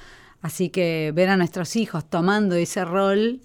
Así 0.42 0.70
que 0.70 1.12
ver 1.14 1.30
a 1.30 1.38
nuestros 1.38 1.76
hijos 1.76 2.10
tomando 2.10 2.56
ese 2.56 2.84
rol 2.86 3.42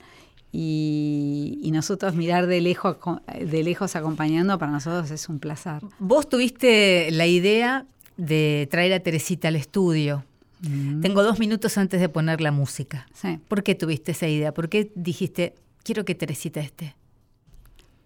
y, 0.53 1.71
nosotros 1.73 2.15
mirar 2.15 2.47
de 2.47 2.63
lejos, 2.63 2.97
de 3.39 3.63
lejos 3.63 3.97
acompañando, 3.97 4.59
para 4.59 4.73
nosotros 4.73 5.11
es 5.11 5.29
un 5.29 5.39
placer. 5.39 5.83
Vos 5.99 6.27
tuviste 6.29 7.11
la 7.11 7.27
idea 7.27 7.85
de 8.17 8.67
traer 8.71 8.95
a 8.95 9.01
Teresita 9.01 9.49
al 9.49 9.57
estudio. 9.57 10.25
Mm. 10.63 11.03
Tengo 11.03 11.23
dos 11.23 11.39
minutos 11.39 11.77
antes 11.77 12.01
de 12.01 12.09
poner 12.09 12.41
la 12.41 12.51
música. 12.51 13.07
¿Por 13.49 13.63
qué 13.63 13.75
tuviste 13.75 14.13
esa 14.13 14.27
idea? 14.27 14.55
¿Por 14.55 14.71
qué 14.71 14.91
dijiste, 14.95 15.55
quiero 15.83 16.07
que 16.07 16.15
Teresita 16.15 16.61
esté? 16.61 16.95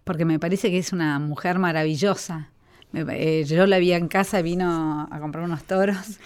porque 0.03 0.25
me 0.25 0.39
parece 0.39 0.69
que 0.71 0.77
es 0.77 0.93
una 0.93 1.19
mujer 1.19 1.59
maravillosa. 1.59 2.49
Eh, 2.93 3.45
yo 3.47 3.65
la 3.65 3.77
vi 3.77 3.93
en 3.93 4.07
casa, 4.07 4.41
vino 4.41 5.07
a 5.09 5.19
comprar 5.19 5.45
unos 5.45 5.63
toros 5.63 6.19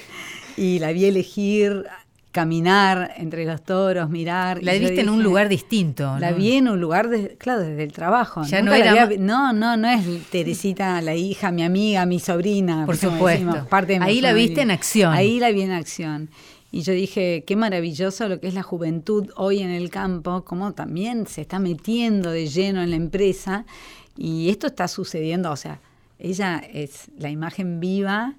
y 0.56 0.78
la 0.78 0.92
vi 0.92 1.06
elegir 1.06 1.84
caminar 2.32 3.12
entre 3.18 3.44
los 3.44 3.62
toros, 3.62 4.10
mirar. 4.10 4.62
La 4.62 4.72
viste 4.72 5.02
en 5.02 5.10
un 5.10 5.22
lugar 5.22 5.48
distinto. 5.48 6.18
La 6.18 6.32
vi 6.32 6.56
en 6.56 6.68
un 6.68 6.80
lugar, 6.80 7.08
de, 7.08 7.36
claro, 7.36 7.60
desde 7.60 7.84
el 7.84 7.92
trabajo. 7.92 8.42
Ya 8.44 8.62
no, 8.62 8.72
era... 8.72 9.08
no, 9.18 9.52
no, 9.52 9.76
no 9.76 9.88
es 9.88 10.04
Teresita, 10.30 11.00
la 11.02 11.14
hija, 11.14 11.52
mi 11.52 11.62
amiga, 11.62 12.06
mi 12.06 12.18
sobrina. 12.18 12.86
Por 12.86 12.96
supuesto. 12.96 13.66
parte 13.68 13.98
Ahí 14.00 14.20
la 14.20 14.32
viste 14.32 14.62
en 14.62 14.70
acción. 14.70 15.12
Ahí 15.12 15.38
la 15.38 15.52
vi 15.52 15.62
en 15.62 15.72
acción. 15.72 16.30
Y 16.72 16.80
yo 16.80 16.94
dije, 16.94 17.44
qué 17.46 17.54
maravilloso 17.54 18.28
lo 18.28 18.40
que 18.40 18.48
es 18.48 18.54
la 18.54 18.62
juventud 18.62 19.28
hoy 19.36 19.60
en 19.60 19.68
el 19.68 19.90
campo, 19.90 20.42
cómo 20.42 20.72
también 20.72 21.26
se 21.26 21.42
está 21.42 21.58
metiendo 21.58 22.30
de 22.30 22.46
lleno 22.46 22.82
en 22.82 22.90
la 22.90 22.96
empresa. 22.96 23.66
Y 24.16 24.48
esto 24.48 24.68
está 24.68 24.88
sucediendo, 24.88 25.50
o 25.50 25.56
sea, 25.56 25.80
ella 26.18 26.62
es 26.72 27.10
la 27.18 27.28
imagen 27.28 27.78
viva 27.78 28.36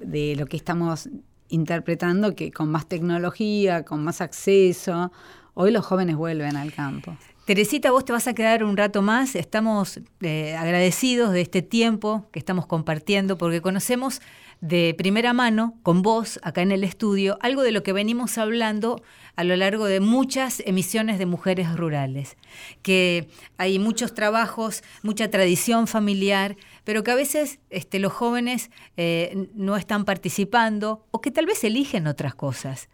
de 0.00 0.34
lo 0.36 0.46
que 0.46 0.56
estamos 0.56 1.10
interpretando, 1.48 2.34
que 2.34 2.50
con 2.52 2.70
más 2.70 2.86
tecnología, 2.86 3.84
con 3.84 4.04
más 4.04 4.20
acceso, 4.20 5.12
hoy 5.54 5.70
los 5.70 5.84
jóvenes 5.84 6.16
vuelven 6.16 6.56
al 6.56 6.72
campo. 6.72 7.16
Teresita, 7.48 7.92
vos 7.92 8.04
te 8.04 8.12
vas 8.12 8.28
a 8.28 8.34
quedar 8.34 8.62
un 8.62 8.76
rato 8.76 9.00
más. 9.00 9.34
Estamos 9.34 10.00
eh, 10.20 10.54
agradecidos 10.54 11.32
de 11.32 11.40
este 11.40 11.62
tiempo 11.62 12.28
que 12.30 12.38
estamos 12.38 12.66
compartiendo 12.66 13.38
porque 13.38 13.62
conocemos 13.62 14.20
de 14.60 14.94
primera 14.98 15.32
mano 15.32 15.74
con 15.82 16.02
vos 16.02 16.38
acá 16.42 16.60
en 16.60 16.72
el 16.72 16.84
estudio 16.84 17.38
algo 17.40 17.62
de 17.62 17.72
lo 17.72 17.82
que 17.82 17.94
venimos 17.94 18.36
hablando 18.36 19.00
a 19.34 19.44
lo 19.44 19.56
largo 19.56 19.86
de 19.86 20.00
muchas 20.00 20.62
emisiones 20.66 21.18
de 21.18 21.24
mujeres 21.24 21.74
rurales, 21.74 22.36
que 22.82 23.30
hay 23.56 23.78
muchos 23.78 24.12
trabajos, 24.12 24.82
mucha 25.02 25.30
tradición 25.30 25.86
familiar, 25.86 26.54
pero 26.84 27.02
que 27.02 27.12
a 27.12 27.14
veces 27.14 27.60
este, 27.70 27.98
los 27.98 28.12
jóvenes 28.12 28.70
eh, 28.98 29.48
no 29.54 29.78
están 29.78 30.04
participando 30.04 31.06
o 31.12 31.22
que 31.22 31.30
tal 31.30 31.46
vez 31.46 31.64
eligen 31.64 32.08
otras 32.08 32.34
cosas. 32.34 32.90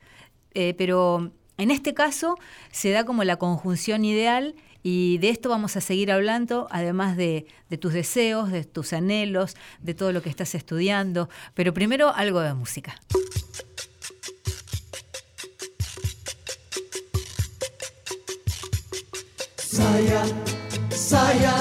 Eh, 0.57 0.75
pero 0.79 1.33
en 1.59 1.71
este 1.71 1.95
caso 1.95 2.37
se 2.73 2.91
da 2.91 3.05
como 3.05 3.25
la 3.25 3.37
conjunción 3.37 4.05
ideal 4.05 4.55
y 4.83 5.17
de 5.19 5.31
esto 5.31 5.49
vamos 5.49 5.77
a 5.77 5.81
seguir 5.81 6.13
hablando, 6.13 6.69
además 6.71 7.17
de, 7.17 7.47
tus 7.81 7.95
deseos, 7.95 8.51
de 8.51 8.65
tus 8.65 8.93
anhelos, 8.93 9.57
de 9.81 9.95
todo 9.95 10.13
lo 10.13 10.21
que 10.21 10.29
estás 10.29 10.55
estudiando. 10.55 11.31
Pero 11.55 11.73
primero 11.73 12.11
algo 12.15 12.41
de 12.41 12.53
música. 12.53 12.95
Saya, 19.57 20.23
saya, 20.91 21.55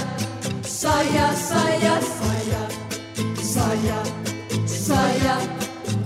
saya, 0.62 1.34
saya, 1.34 2.02
saya, 2.02 2.70
saya, 3.42 4.04
saya, 4.66 5.40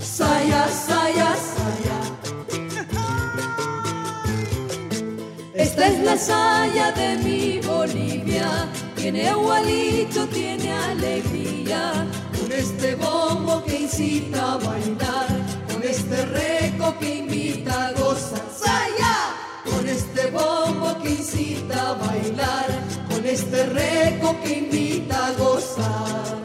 saya, 0.00 0.68
saya. 0.68 1.37
Es 5.80 6.00
la 6.00 6.16
saya 6.18 6.90
de 6.92 7.16
mi 7.18 7.60
Bolivia, 7.60 8.68
tiene 8.96 9.28
agualito, 9.28 10.26
tiene 10.26 10.72
alegría, 10.72 12.04
con 12.36 12.50
este 12.50 12.96
bombo 12.96 13.62
que 13.64 13.82
incita 13.82 14.54
a 14.54 14.56
bailar, 14.56 15.26
con 15.72 15.82
este 15.84 16.26
reco 16.26 16.98
que 16.98 17.18
invita 17.18 17.88
a 17.88 17.92
gozar. 17.92 18.42
¡Saya! 18.58 19.14
Con 19.64 19.88
este 19.88 20.30
bombo 20.32 20.98
que 21.00 21.10
incita 21.10 21.90
a 21.90 21.94
bailar, 21.94 22.66
con 23.08 23.24
este 23.24 23.66
reco 23.66 24.36
que 24.42 24.58
invita 24.58 25.28
a 25.28 25.32
gozar. 25.32 26.37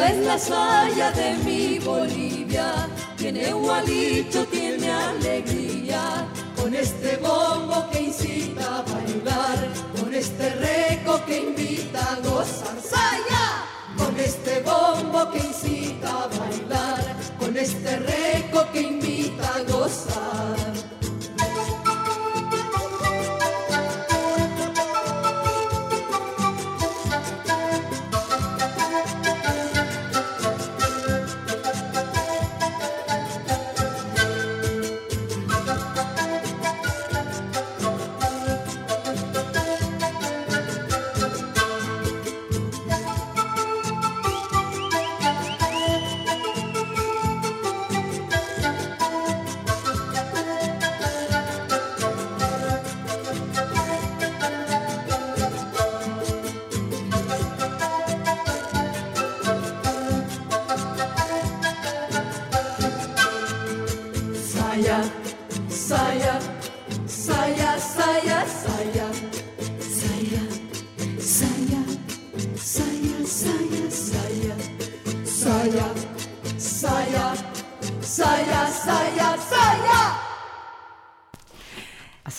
Es 0.00 0.16
la 0.24 0.38
saya 0.38 1.12
de 1.12 1.34
mi 1.44 1.78
Bolivia, 1.78 2.88
tiene 3.18 3.52
gualito, 3.52 4.46
tiene 4.46 4.90
alegría. 4.90 6.26
Con 6.56 6.74
este 6.74 7.18
bombo 7.18 7.86
que 7.90 8.02
incita 8.04 8.78
a 8.78 8.82
bailar, 8.82 9.68
con 10.00 10.14
este 10.14 10.54
reco 10.54 11.22
que 11.26 11.38
invita 11.40 12.12
a 12.12 12.16
gozar. 12.26 12.80
¡Saya! 12.80 13.66
Con 13.98 14.18
este 14.18 14.60
bombo 14.60 15.30
que 15.32 15.38
incita 15.38 16.08
a 16.08 16.26
bailar, 16.28 17.16
con 17.38 17.54
este 17.56 17.96
reco 17.98 18.72
que 18.72 18.80
invita 18.80 19.54
a 19.54 19.62
gozar. 19.70 20.69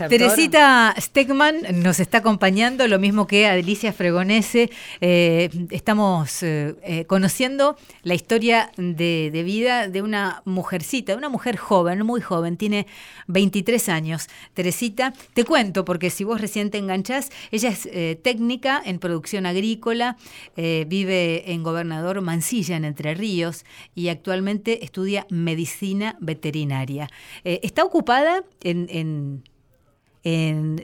Teresita 0.10 0.94
Stegman 1.00 1.82
nos 1.82 2.00
está 2.00 2.20
acompañando, 2.20 2.88
lo 2.88 3.00
mismo 3.00 3.28
que 3.28 3.48
Adelicia 3.48 3.94
Fregonese. 3.94 4.70
Eh, 5.02 5.50
estamos 5.70 6.44
eh, 6.44 6.76
eh, 6.84 7.06
conociendo 7.06 7.78
la 8.04 8.14
historia 8.14 8.72
de, 8.78 9.42
vida 9.46 9.88
de 9.88 10.02
una 10.02 10.42
mujercita, 10.46 11.16
una 11.16 11.30
mujer 11.30 11.58
joven, 11.58 12.06
muy 12.06 12.22
joven, 12.22 12.58
tiene 12.58 12.88
23 13.28 13.90
años. 13.90 14.28
Teresita, 14.54 15.14
te 15.34 15.44
cuento, 15.46 15.86
porque 15.86 16.10
si 16.10 16.24
vos 16.24 16.42
recién 16.42 16.72
te 16.72 16.78
enganchás, 16.78 17.30
ella 17.52 17.70
es 17.70 17.90
técnica 18.22 18.82
en 18.84 19.00
producción 19.00 19.46
agrícola, 19.46 20.18
vive 20.56 21.52
en 21.52 21.64
Gobernador 21.64 22.22
Mansilla, 22.22 22.76
en 22.76 22.86
Entre 22.86 23.14
Ríos, 23.14 23.66
y 23.96 24.10
actualmente 24.10 24.84
estudia 24.84 25.26
medicina 25.30 26.18
veterinaria. 26.20 27.10
está 27.44 27.84
ocupada 27.84 28.44
en 28.64 29.44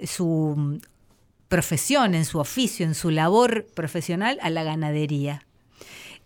su 0.05 0.79
profesión, 1.47 2.15
en 2.15 2.25
su 2.25 2.39
oficio, 2.39 2.85
en 2.85 2.95
su 2.95 3.09
labor 3.09 3.65
profesional 3.73 4.37
a 4.41 4.49
la 4.49 4.63
ganadería. 4.63 5.45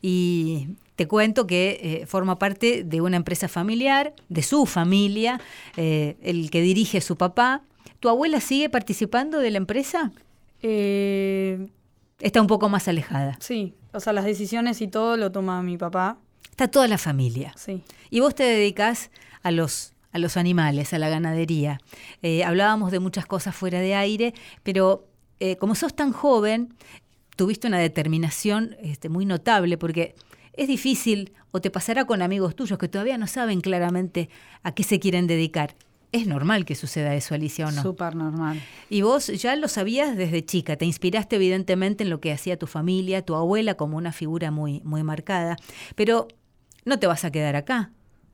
Y 0.02 0.70
te 0.96 1.08
cuento 1.08 1.46
que 1.46 1.80
eh, 1.82 2.06
forma 2.08 2.40
parte 2.40 2.84
de 2.84 3.02
una 3.02 3.18
empresa 3.18 3.48
familiar, 3.48 4.14
de 4.30 4.42
su 4.42 4.66
familia, 4.66 5.40
eh, 5.78 6.18
el 6.22 6.50
que 6.50 6.62
dirige 6.62 7.02
su 7.02 7.18
papá. 7.18 7.62
¿Tu 8.00 8.10
abuela 8.10 8.40
sigue 8.40 8.70
participando 8.70 9.40
de 9.40 9.52
la 9.52 9.58
empresa? 9.58 10.12
Eh, 10.62 11.68
Está 12.20 12.40
un 12.40 12.48
poco 12.48 12.70
más 12.70 12.88
alejada. 12.88 13.36
Sí, 13.40 13.74
o 13.94 14.00
sea, 14.00 14.14
las 14.14 14.26
decisiones 14.26 14.82
y 14.82 14.88
todo 14.88 15.18
lo 15.18 15.32
toma 15.32 15.62
mi 15.64 15.78
papá. 15.78 16.18
Está 16.50 16.68
toda 16.68 16.88
la 16.88 17.00
familia. 17.00 17.54
Sí. 17.58 17.84
Y 18.12 18.20
vos 18.20 18.36
te 18.36 18.44
dedicas 18.44 19.10
a 19.42 19.52
los 19.52 19.94
a 20.12 20.20
los 20.20 20.38
animales, 20.38 20.94
a 20.94 21.00
la 21.00 21.10
ganadería. 21.10 21.80
Eh, 22.22 22.44
hablábamos 22.44 22.92
de 22.92 23.00
muchas 23.00 23.26
cosas 23.26 23.56
fuera 23.56 23.80
de 23.80 23.96
aire, 23.96 24.34
pero 24.64 25.08
eh, 25.40 25.58
como 25.58 25.76
sos 25.76 25.96
tan 25.96 26.12
joven, 26.12 26.76
tuviste 27.36 27.68
una 27.68 27.80
determinación 27.80 28.76
este, 28.82 29.10
muy 29.10 29.26
notable, 29.26 29.78
porque 29.78 30.16
es 30.54 30.68
difícil, 30.68 31.34
o 31.52 31.62
te 31.62 31.72
pasará 31.72 32.06
con 32.06 32.22
amigos 32.22 32.56
tuyos 32.56 32.78
que 32.78 32.88
todavía 32.88 33.18
no 33.18 33.28
saben 33.28 33.62
claramente 33.62 34.30
a 34.64 34.74
qué 34.74 34.84
se 34.84 35.00
quieren 35.00 35.28
dedicar. 35.28 35.76
Es 36.12 36.28
normal 36.28 36.66
que 36.66 36.76
suceda 36.76 37.16
eso, 37.16 37.34
Alicia, 37.34 37.68
¿o 37.68 37.72
no? 37.72 37.82
Súper 37.82 38.16
normal. 38.16 38.62
Y 38.90 39.02
vos 39.02 39.28
ya 39.28 39.56
lo 39.56 39.70
sabías 39.70 40.18
desde 40.18 40.46
chica, 40.46 40.76
te 40.76 40.86
inspiraste 40.86 41.38
evidentemente 41.38 42.04
en 42.04 42.10
lo 42.10 42.20
que 42.20 42.34
hacía 42.34 42.60
tu 42.60 42.68
familia, 42.68 43.22
tu 43.22 43.36
abuela 43.36 43.76
como 43.76 43.96
una 43.96 44.12
figura 44.12 44.52
muy, 44.52 44.82
muy 44.84 45.04
marcada, 45.04 45.56
pero 45.96 46.28
no 46.84 47.00
te 47.00 47.08
vas 47.08 47.24
a 47.24 47.32
quedar 47.32 47.56
acá 47.56 47.92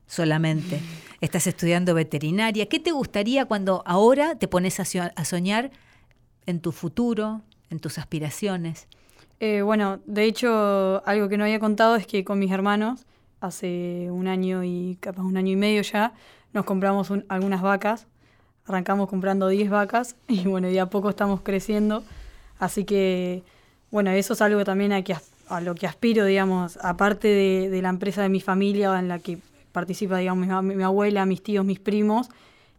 solamente. 0.08 0.80
Estás 1.20 1.46
estudiando 1.46 1.94
veterinaria. 1.94 2.66
¿Qué 2.66 2.80
te 2.80 2.90
gustaría 2.90 3.44
cuando 3.44 3.82
ahora 3.86 4.34
te 4.34 4.48
pones 4.48 4.80
a 4.80 5.24
soñar 5.24 5.70
en 6.46 6.60
tu 6.60 6.72
futuro, 6.72 7.42
en 7.70 7.78
tus 7.78 7.98
aspiraciones? 7.98 8.88
Eh, 9.40 9.62
bueno, 9.62 10.00
de 10.06 10.24
hecho, 10.24 11.02
algo 11.06 11.28
que 11.28 11.36
no 11.36 11.44
había 11.44 11.60
contado 11.60 11.94
es 11.96 12.06
que 12.06 12.24
con 12.24 12.38
mis 12.38 12.50
hermanos, 12.50 13.06
hace 13.40 14.08
un 14.10 14.26
año 14.26 14.64
y 14.64 14.96
capaz 15.00 15.22
un 15.22 15.36
año 15.36 15.52
y 15.52 15.56
medio 15.56 15.82
ya, 15.82 16.12
nos 16.52 16.64
compramos 16.64 17.12
algunas 17.28 17.62
vacas. 17.62 18.06
Arrancamos 18.66 19.08
comprando 19.08 19.48
10 19.48 19.70
vacas 19.70 20.16
y 20.28 20.42
bueno, 20.44 20.68
de 20.68 20.80
a 20.80 20.86
poco 20.86 21.10
estamos 21.10 21.42
creciendo. 21.42 22.02
Así 22.58 22.84
que, 22.84 23.44
bueno, 23.90 24.10
eso 24.10 24.32
es 24.32 24.42
algo 24.42 24.64
también 24.64 24.92
a, 24.92 25.60
lo 25.60 25.74
que 25.74 25.86
aspiro, 25.86 26.24
digamos, 26.24 26.76
aparte 26.82 27.28
de, 27.28 27.70
de 27.70 27.82
la 27.82 27.90
empresa 27.90 28.22
de 28.22 28.28
mi 28.28 28.40
familia 28.40 28.98
en 28.98 29.08
la 29.08 29.20
que 29.20 29.38
participa, 29.72 30.18
digamos, 30.18 30.62
mi, 30.62 30.82
abuela, 30.82 31.26
mis 31.26 31.42
tíos, 31.42 31.64
mis 31.64 31.80
primos, 31.80 32.28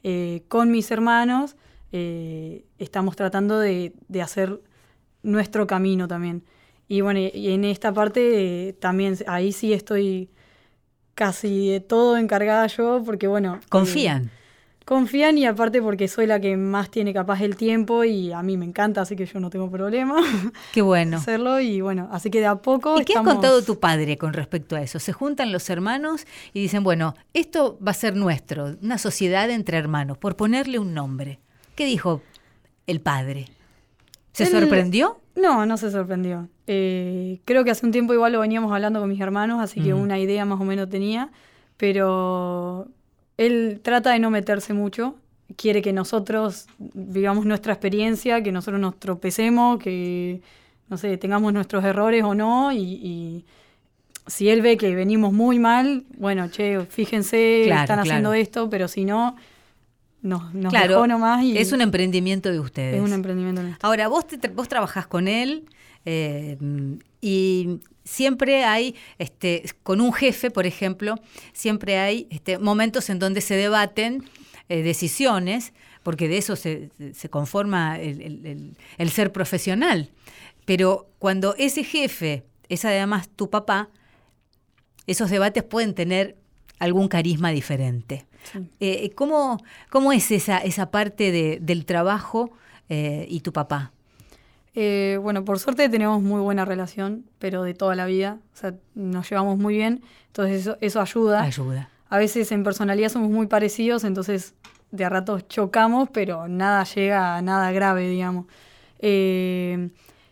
eh, 0.03 0.43
con 0.48 0.72
mis 0.72 0.89
hermanos, 0.91 1.55
eh, 1.91 2.65
estamos 2.77 3.15
tratando 3.15 3.60
de, 3.60 3.93
hacer 4.22 4.62
nuestro 5.24 5.67
camino 5.67 6.08
también. 6.08 6.43
Y 6.88 7.01
bueno, 7.01 7.19
y 7.19 7.51
en 7.51 7.65
esta 7.65 7.93
parte 7.93 8.69
eh, 8.69 8.74
también, 8.74 9.17
ahí 9.27 9.51
sí 9.51 9.74
estoy 9.74 10.29
casi 11.13 11.69
de 11.69 11.79
todo 11.81 12.17
encargada 12.17 12.65
yo, 12.67 13.04
porque 13.06 13.28
bueno... 13.28 13.60
Confían 13.69 14.32
confían 14.89 15.38
y 15.38 15.45
aparte 15.45 15.84
porque 15.84 16.08
soy 16.08 16.25
la 16.25 16.39
que 16.39 16.58
más 16.58 16.89
tiene 16.89 17.13
capaz 17.13 17.41
el 17.41 17.56
tiempo 17.56 18.04
y 18.04 18.32
a 18.32 18.41
mí 18.41 18.58
me 18.58 18.65
encanta, 18.65 19.02
así 19.02 19.15
que 19.15 19.28
yo 19.28 19.39
no 19.39 19.52
tengo 19.52 19.69
problema. 19.69 20.15
Qué 20.73 20.82
bueno. 20.82 21.17
hacerlo 21.17 21.60
y 21.60 21.80
bueno, 21.80 22.10
así 22.12 22.32
que 22.32 22.39
de 22.39 22.47
a 22.47 22.56
poco. 22.56 22.99
¿Y 22.99 23.06
qué 23.06 23.15
ha 23.15 23.21
contado 23.21 23.62
tu 23.62 23.80
padre 23.80 24.17
con 24.17 24.34
respecto 24.34 24.75
a 24.75 24.82
eso? 24.82 24.97
Se 24.97 25.13
juntan 25.13 25.52
los 25.52 25.69
hermanos 25.69 26.25
y 26.54 26.62
dicen, 26.62 26.84
bueno, 26.84 27.13
esto 27.36 27.78
va 27.86 27.91
a 27.91 27.93
ser 27.93 28.15
nuestro, 28.15 28.78
una 28.82 28.97
sociedad 28.97 29.52
entre 29.52 29.78
hermanos, 29.78 30.17
por 30.17 30.36
ponerle 30.36 30.80
un 30.80 30.95
nombre. 30.95 31.38
¿Qué 31.75 31.86
dijo 31.86 32.23
el 32.88 32.99
padre? 32.99 33.45
¿Se 34.34 34.47
sorprendió? 34.47 35.21
No, 35.36 35.67
no 35.67 35.78
se 35.78 35.91
sorprendió. 35.91 36.49
Eh, 36.65 37.41
creo 37.45 37.63
que 37.63 37.69
hace 37.69 37.86
un 37.86 37.91
tiempo 37.91 38.15
igual 38.15 38.34
lo 38.34 38.39
veníamos 38.39 38.71
hablando 38.71 38.99
con 38.99 39.10
mis 39.10 39.21
hermanos, 39.21 39.62
así 39.62 39.82
que 39.82 39.93
una 39.93 40.17
idea 40.17 40.45
más 40.45 40.60
o 40.60 40.63
menos 40.63 40.89
tenía, 40.89 41.30
pero 41.78 42.88
él 43.39 43.80
trata 43.82 44.12
de 44.12 44.19
no 44.19 44.30
meterse 44.30 44.73
mucho, 44.73 45.15
quiere 45.56 45.82
que 45.82 45.93
nosotros 45.93 46.67
vivamos 46.78 47.45
nuestra 47.45 47.71
experiencia, 47.71 48.43
que 48.43 48.52
nosotros 48.52 48.82
nos 48.82 48.99
tropecemos, 48.99 49.80
que, 49.80 50.41
no 50.89 50.97
sé, 50.97 51.17
tengamos 51.17 51.54
nuestros 51.54 51.86
errores 51.86 52.23
o 52.25 52.36
no, 52.36 52.73
y, 52.73 53.45
si 54.28 54.49
él 54.49 54.62
ve 54.62 54.78
que 54.78 54.93
venimos 54.93 55.34
muy 55.34 55.58
mal, 55.58 56.04
bueno, 56.17 56.49
che, 56.49 56.86
fíjense, 56.88 57.67
están 57.67 57.99
haciendo 57.99 58.34
esto, 58.34 58.69
pero 58.69 58.88
si 58.88 59.04
no, 59.04 59.38
nos, 60.21 60.54
nos 60.54 60.71
claro, 60.71 60.95
dejó 60.95 61.08
nomás. 61.08 61.43
Y 61.43 61.58
es 61.58 61.71
un 61.71 61.82
emprendimiento 61.82 62.52
de 62.52 62.60
ustedes. 62.60 62.97
Es 62.97 63.02
un 63.02 63.13
emprendimiento 63.13 63.63
nuestro. 63.63 63.88
Ahora, 63.88 64.08
vos, 64.08 64.25
vos 64.54 64.67
trabajás 64.67 65.08
con 65.08 65.28
él 65.28 65.65
eh, 66.06 66.58
y 67.21 67.80
siempre 68.10 68.63
hay, 68.63 68.95
este, 69.19 69.63
con 69.84 70.02
un 70.02 70.12
jefe, 70.12 70.50
por 70.50 70.65
ejemplo, 70.65 71.15
siempre 71.54 72.00
hay 72.00 72.28
este, 72.32 72.58
momentos 72.58 73.10
en 73.10 73.19
donde 73.19 73.41
se 73.41 73.56
debaten 73.56 74.26
eh, 74.67 74.82
decisiones, 74.82 75.74
porque 76.02 76.28
de 76.28 76.38
eso 76.38 76.56
se, 76.56 76.89
conforma 77.30 78.00
el, 78.00 79.10
ser 79.12 79.32
profesional. 79.32 80.10
Pero 80.65 81.08
cuando 81.19 81.56
ese 81.58 81.84
jefe 81.84 82.45
es 82.67 82.84
además 82.84 83.30
tu 83.30 83.50
papá, 83.50 83.89
esos 85.06 85.30
debates 85.30 85.63
pueden 85.63 85.93
tener 85.93 86.36
algún 86.80 87.10
carisma 87.10 87.52
diferente. 87.52 88.26
Eh, 88.80 89.12
¿cómo, 89.13 89.60
es 90.13 90.32
esa, 90.32 90.60
esa 90.60 90.89
parte 90.89 91.60
del 91.62 91.86
trabajo 91.86 92.52
y 92.88 93.41
tu 93.41 93.52
papá? 93.54 93.91
Eh, 94.75 95.19
bueno, 95.21 95.43
por 95.45 95.60
suerte 95.60 95.89
tenemos 95.89 96.21
muy 96.21 96.41
buena 96.41 96.65
relación, 96.65 97.25
pero 97.39 97.63
de 97.63 97.73
toda 97.73 97.95
la 97.95 98.05
vida. 98.05 98.38
O 98.53 98.58
sea, 98.58 98.73
nos 98.95 99.29
llevamos 99.29 99.58
muy 99.58 99.75
bien. 99.75 100.01
Entonces 100.27 100.62
eso, 100.62 100.77
eso 100.82 101.01
ayuda. 101.01 101.41
Ayuda. 101.41 101.89
A 102.10 102.17
veces 102.17 102.51
en 102.51 102.63
personalidad 102.63 103.10
somos 103.10 103.29
muy 103.29 103.47
parecidos, 103.47 104.03
entonces 104.03 104.53
de 104.91 105.05
a 105.05 105.10
ratos 105.10 105.47
chocamos, 105.47 106.10
pero 106.12 106.47
nada 106.47 106.84
llega 106.84 107.38
a 107.38 107.41
nada 107.41 107.71
grave, 107.71 108.08
digamos. 108.08 108.45
Eh, 108.99 109.89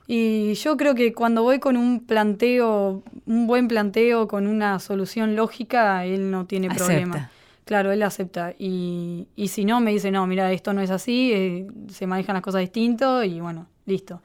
y 0.07 0.53
yo 0.53 0.77
creo 0.77 0.95
que 0.95 1.13
cuando 1.13 1.43
voy 1.43 1.59
con 1.59 1.75
un 1.75 2.05
planteo, 2.05 3.03
un 3.25 3.47
buen 3.47 3.67
planteo, 3.67 4.27
con 4.27 4.47
una 4.47 4.79
solución 4.79 5.35
lógica, 5.35 6.05
él 6.05 6.31
no 6.31 6.45
tiene 6.45 6.69
problema. 6.69 7.29
Claro, 7.65 7.91
él 7.91 8.01
acepta. 8.01 8.53
Y, 8.57 9.27
y 9.35 9.49
si 9.49 9.65
no, 9.65 9.81
me 9.81 9.91
dice, 9.91 10.09
no, 10.09 10.25
mira, 10.25 10.51
esto 10.53 10.73
no 10.73 10.81
es 10.81 10.89
así, 10.89 11.33
eh, 11.33 11.67
se 11.91 12.07
manejan 12.07 12.35
las 12.35 12.43
cosas 12.43 12.61
distinto 12.61 13.23
y 13.23 13.41
bueno, 13.41 13.67
listo. 13.87 14.21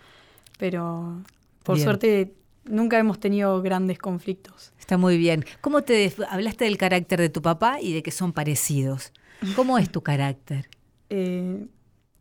Pero 0.59 1.23
por 1.63 1.79
suerte 1.79 2.35
nunca 2.65 2.99
hemos 2.99 3.19
tenido 3.19 3.63
grandes 3.63 3.99
conflictos. 3.99 4.73
Está 4.79 4.99
muy 4.99 5.17
bien. 5.17 5.45
¿Cómo 5.61 5.83
te 5.83 6.13
hablaste 6.29 6.67
del 6.67 6.77
carácter 6.77 7.21
de 7.21 7.29
tu 7.31 7.41
papá 7.41 7.81
y 7.81 7.95
de 7.95 8.03
que 8.03 8.11
son 8.11 8.33
parecidos? 8.33 9.13
¿Cómo 9.57 9.79
es 9.79 9.91
tu 9.91 10.03
carácter? 10.03 10.69
Eh, 11.15 11.67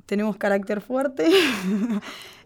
tenemos 0.06 0.36
carácter 0.36 0.82
fuerte. 0.82 1.30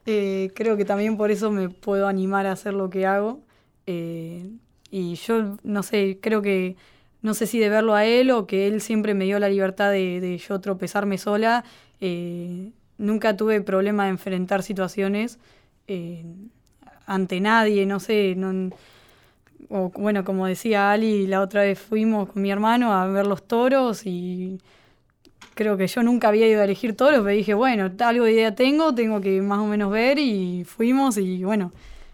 Eh, 0.07 0.51
creo 0.53 0.77
que 0.77 0.85
también 0.85 1.17
por 1.17 1.31
eso 1.31 1.49
me 1.49 1.67
puedo 1.67 2.07
animar 2.07 2.45
a 2.45 2.51
hacer 2.51 2.75
lo 2.75 2.91
que 2.91 3.07
hago. 3.07 3.41
Eh, 3.87 4.51
y 4.91 5.15
yo, 5.15 5.57
no 5.63 5.81
sé, 5.81 6.19
creo 6.21 6.43
que, 6.43 6.75
no 7.23 7.33
sé 7.33 7.47
si 7.47 7.57
de 7.57 7.69
verlo 7.69 7.95
a 7.95 8.05
él 8.05 8.29
o 8.29 8.45
que 8.45 8.67
él 8.67 8.81
siempre 8.81 9.15
me 9.15 9.25
dio 9.25 9.39
la 9.39 9.49
libertad 9.49 9.89
de, 9.89 10.21
de 10.21 10.37
yo 10.37 10.61
tropezarme 10.61 11.17
sola 11.17 11.65
nunca 12.97 13.35
tuve 13.35 13.61
problema 13.61 14.05
de 14.05 14.11
enfrentar 14.11 14.63
situaciones 14.63 15.39
eh, 15.87 16.23
ante 17.05 17.39
nadie, 17.39 17.85
no 17.85 17.99
sé, 17.99 18.35
o 19.69 19.91
bueno, 19.95 20.23
como 20.23 20.45
decía 20.47 20.91
Ali, 20.91 21.27
la 21.27 21.41
otra 21.41 21.61
vez 21.61 21.79
fuimos 21.79 22.29
con 22.29 22.41
mi 22.41 22.51
hermano 22.51 22.93
a 22.93 23.07
ver 23.07 23.27
los 23.27 23.47
toros 23.47 24.05
y 24.05 24.59
creo 25.53 25.77
que 25.77 25.87
yo 25.87 26.03
nunca 26.03 26.27
había 26.27 26.47
ido 26.47 26.61
a 26.61 26.65
elegir 26.65 26.95
toros, 26.95 27.21
pero 27.21 27.35
dije, 27.35 27.53
bueno, 27.53 27.91
algo 27.99 28.25
de 28.25 28.31
idea 28.31 28.55
tengo, 28.55 28.93
tengo 28.93 29.21
que 29.21 29.41
más 29.41 29.59
o 29.59 29.65
menos 29.65 29.91
ver 29.91 30.19
y 30.19 30.63
fuimos 30.65 31.17
y 31.17 31.43
bueno, 31.43 31.71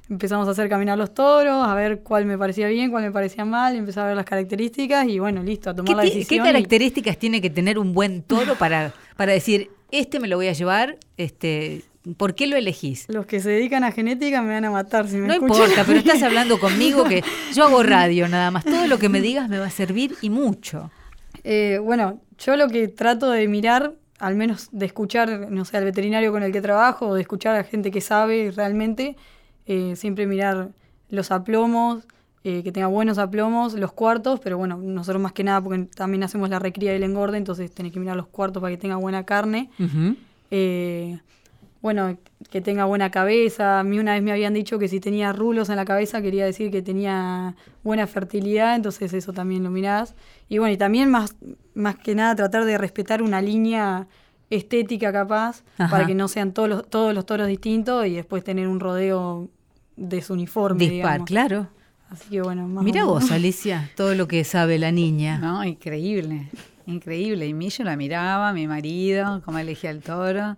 empezamos 0.10 0.48
a 0.48 0.52
hacer 0.52 0.70
caminar 0.70 0.98
los 0.98 1.14
toros, 1.14 1.66
a 1.68 1.74
ver 1.74 2.02
cuál 2.02 2.26
me 2.26 2.38
parecía 2.38 2.68
bien, 2.68 2.92
cuál 2.92 3.04
me 3.04 3.12
parecía 3.12 3.46
mal, 3.46 3.76
empezar 3.76 4.04
a 4.04 4.08
ver 4.08 4.16
las 4.16 4.26
características 4.26 5.08
y 5.08 5.20
bueno, 5.20 5.42
listo, 5.42 5.70
a 5.70 5.76
tomar 5.76 5.96
la 5.96 6.04
decisión. 6.04 6.44
¿Qué 6.44 6.52
características 6.52 7.18
tiene 7.18 7.42
que 7.42 7.50
tener 7.50 7.80
un 7.80 7.94
buen 7.94 8.22
toro 8.22 8.56
para, 8.56 8.94
para 9.16 9.32
decir, 9.32 9.70
este 9.92 10.20
me 10.20 10.28
lo 10.28 10.38
voy 10.38 10.48
a 10.48 10.54
llevar, 10.54 10.98
este, 11.18 11.84
¿por 12.18 12.36
qué 12.36 12.48
lo 12.48 12.56
elegís? 12.56 13.06
Los 13.10 13.26
que 13.26 13.40
se 13.40 13.50
dedican 13.50 13.84
a 13.84 13.92
genética 13.92 14.42
me 14.42 14.54
van 14.54 14.66
a 14.66 14.72
matar 14.72 15.08
si 15.08 15.18
me 15.18 15.28
No 15.28 15.34
escuchan. 15.34 15.58
importa, 15.58 15.84
pero 15.86 16.00
estás 16.00 16.22
hablando 16.24 16.60
conmigo 16.60 17.04
que 17.04 17.24
yo 17.54 17.64
hago 17.64 17.84
radio 17.84 18.28
nada 18.28 18.52
más. 18.52 18.64
Todo 18.66 18.88
lo 18.88 18.98
que 19.00 19.10
me 19.10 19.22
digas 19.22 19.50
me 19.50 19.58
va 19.60 19.66
a 19.68 19.72
servir 19.72 20.16
y 20.22 20.30
mucho. 20.30 20.92
Eh, 21.44 21.80
bueno, 21.82 22.22
yo 22.38 22.56
lo 22.56 22.68
que 22.68 22.88
trato 22.88 23.30
de 23.32 23.48
mirar, 23.48 23.94
al 24.20 24.36
menos 24.36 24.70
de 24.72 24.86
escuchar, 24.86 25.50
no 25.52 25.66
sé, 25.66 25.78
al 25.78 25.86
veterinario 25.86 26.32
con 26.32 26.44
el 26.44 26.52
que 26.52 26.62
trabajo, 26.62 27.08
o 27.08 27.16
de 27.16 27.22
escuchar 27.22 27.56
a 27.56 27.64
gente 27.64 27.92
que 27.92 28.02
sabe 28.02 28.52
realmente, 28.56 29.16
eh, 29.66 29.96
siempre 29.96 30.28
mirar 30.28 30.70
los 31.10 31.32
aplomos, 31.32 32.04
eh, 32.44 32.64
que 32.64 32.72
tenga 32.72 32.88
buenos 32.88 33.18
aplomos, 33.20 33.74
los 33.76 33.92
cuartos, 33.92 34.40
pero 34.40 34.58
bueno, 34.58 34.78
nosotros 34.78 35.22
más 35.22 35.32
que 35.32 35.44
nada, 35.44 35.62
porque 35.62 35.88
también 35.96 36.24
hacemos 36.24 36.50
la 36.50 36.58
recría 36.58 36.94
y 36.94 36.96
el 36.96 37.04
engorde, 37.04 37.38
entonces 37.38 37.72
tenés 37.72 37.92
que 37.92 38.00
mirar 38.00 38.18
los 38.18 38.28
cuartos 38.28 38.62
para 38.62 38.72
que 38.74 38.78
tenga 38.82 38.96
buena 38.96 39.26
carne. 39.26 39.70
Eh, 40.50 41.20
bueno, 41.82 42.18
que 42.50 42.62
tenga 42.62 42.86
buena 42.86 43.10
cabeza. 43.10 43.80
A 43.80 43.84
mí 43.84 44.00
una 44.00 44.14
vez 44.14 44.24
me 44.24 44.32
habían 44.32 44.54
dicho 44.54 44.78
que 44.78 44.88
si 44.88 45.00
tenía 45.00 45.34
rulos 45.34 45.70
en 45.70 45.76
la 45.76 45.86
cabeza 45.86 46.22
quería 46.22 46.46
decir 46.46 46.72
que 46.72 46.82
tenía 46.82 47.56
buena 47.84 48.06
fertilidad, 48.08 48.76
entonces 48.76 49.14
eso 49.14 49.34
también 49.34 49.64
lo 49.64 49.72
mirás. 49.72 50.16
Y 50.50 50.58
bueno, 50.60 50.74
y 50.74 50.78
también 50.78 51.10
más, 51.10 51.36
más 51.74 51.96
que 51.96 52.14
nada 52.16 52.36
tratar 52.36 52.66
de 52.66 52.78
respetar 52.78 53.22
una 53.22 53.42
línea 53.42 54.08
estética 54.50 55.12
capaz, 55.12 55.64
Ajá. 55.78 55.90
para 55.90 56.06
que 56.06 56.14
no 56.14 56.28
sean 56.28 56.54
todos 56.54 56.70
los, 56.70 56.90
todos 56.90 57.14
los 57.14 57.26
toros 57.26 57.48
distintos 57.48 58.06
y 58.06 58.16
después 58.16 58.44
tener 58.44 58.68
un 58.68 58.80
rodeo 58.80 59.50
desuniforme. 59.96 60.80
Dispar, 60.80 60.96
digamos. 60.96 61.28
claro. 61.28 61.68
Así 62.12 62.30
que 62.30 62.42
bueno, 62.42 62.68
más 62.68 62.84
Mira 62.84 63.06
o 63.06 63.08
menos. 63.08 63.24
vos, 63.24 63.32
Alicia, 63.32 63.90
todo 63.96 64.16
lo 64.16 64.28
que 64.28 64.44
sabe 64.44 64.78
la 64.78 64.92
niña. 64.92 65.38
No, 65.38 65.64
increíble, 65.64 66.50
increíble. 66.86 67.48
Y 67.48 67.54
Millo 67.54 67.86
la 67.86 67.96
miraba, 67.96 68.52
mi 68.52 68.68
marido, 68.68 69.42
cómo 69.46 69.60
elegía 69.60 69.92
el 69.92 70.02
toro. 70.02 70.58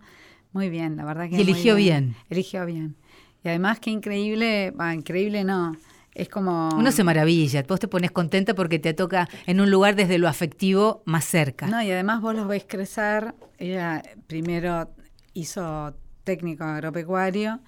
Muy 0.52 0.70
bien, 0.70 0.98
la 0.98 1.06
verdad 1.06 1.30
que 1.30 1.38
Y 1.38 1.42
eligió 1.42 1.76
muy 1.76 1.84
bien. 1.84 2.16
Eligió 2.32 2.66
bien. 2.66 2.96
Y 3.44 3.50
además 3.50 3.80
que 3.80 3.92
increíble, 3.92 4.72
va, 4.72 4.96
increíble 4.96 5.44
no, 5.44 5.76
es 6.16 6.28
como... 6.28 6.70
Uno 6.76 6.92
se 6.92 7.04
maravilla, 7.04 7.64
vos 7.68 7.80
te 7.80 7.88
pones 7.88 8.10
contenta 8.10 8.56
porque 8.56 8.80
te 8.80 8.96
toca 8.96 9.30
en 9.46 9.62
un 9.62 9.70
lugar 9.70 9.96
desde 9.96 10.18
lo 10.18 10.28
afectivo 10.28 11.04
más 11.06 11.24
cerca. 11.24 11.68
No, 11.68 11.84
y 11.84 11.92
además 11.92 12.22
vos 12.22 12.34
los 12.36 12.48
ves 12.48 12.66
crecer. 12.68 13.36
Ella 13.60 14.02
primero 14.26 14.90
hizo 15.34 15.94
técnico 16.24 16.64
agropecuario 16.64 17.60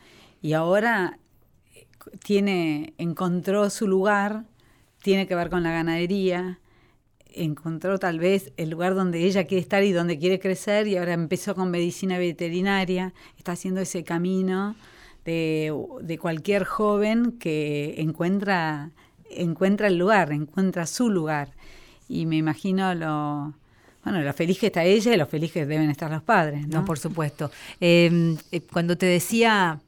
y 0.41 0.53
ahora 0.53 1.19
tiene, 2.23 2.93
encontró 2.97 3.69
su 3.69 3.87
lugar, 3.87 4.43
tiene 5.01 5.27
que 5.27 5.35
ver 5.35 5.49
con 5.49 5.63
la 5.63 5.71
ganadería, 5.71 6.59
encontró 7.33 7.99
tal 7.99 8.19
vez 8.19 8.51
el 8.57 8.69
lugar 8.69 8.95
donde 8.95 9.23
ella 9.25 9.45
quiere 9.45 9.61
estar 9.61 9.83
y 9.83 9.91
donde 9.91 10.17
quiere 10.17 10.39
crecer 10.39 10.87
y 10.87 10.97
ahora 10.97 11.13
empezó 11.13 11.53
con 11.55 11.69
medicina 11.69 12.17
veterinaria, 12.17 13.13
está 13.37 13.53
haciendo 13.53 13.81
ese 13.81 14.03
camino 14.03 14.75
de, 15.25 15.73
de 16.01 16.17
cualquier 16.17 16.63
joven 16.63 17.33
que 17.33 17.95
encuentra, 17.97 18.91
encuentra 19.29 19.87
el 19.87 19.97
lugar, 19.97 20.31
encuentra 20.31 20.85
su 20.85 21.09
lugar. 21.09 21.49
Y 22.07 22.25
me 22.25 22.37
imagino 22.37 22.93
lo, 22.93 23.53
bueno, 24.03 24.21
lo 24.21 24.33
feliz 24.33 24.59
que 24.59 24.67
está 24.67 24.83
ella 24.83 25.13
y 25.13 25.17
lo 25.17 25.25
feliz 25.25 25.51
que 25.51 25.65
deben 25.65 25.89
estar 25.89 26.11
los 26.11 26.21
padres, 26.21 26.67
¿no? 26.67 26.85
Por 26.85 26.99
supuesto. 26.99 27.49
Eh, 27.81 28.37
eh, 28.51 28.61
cuando 28.61 28.95
te 28.97 29.07
decía 29.07 29.81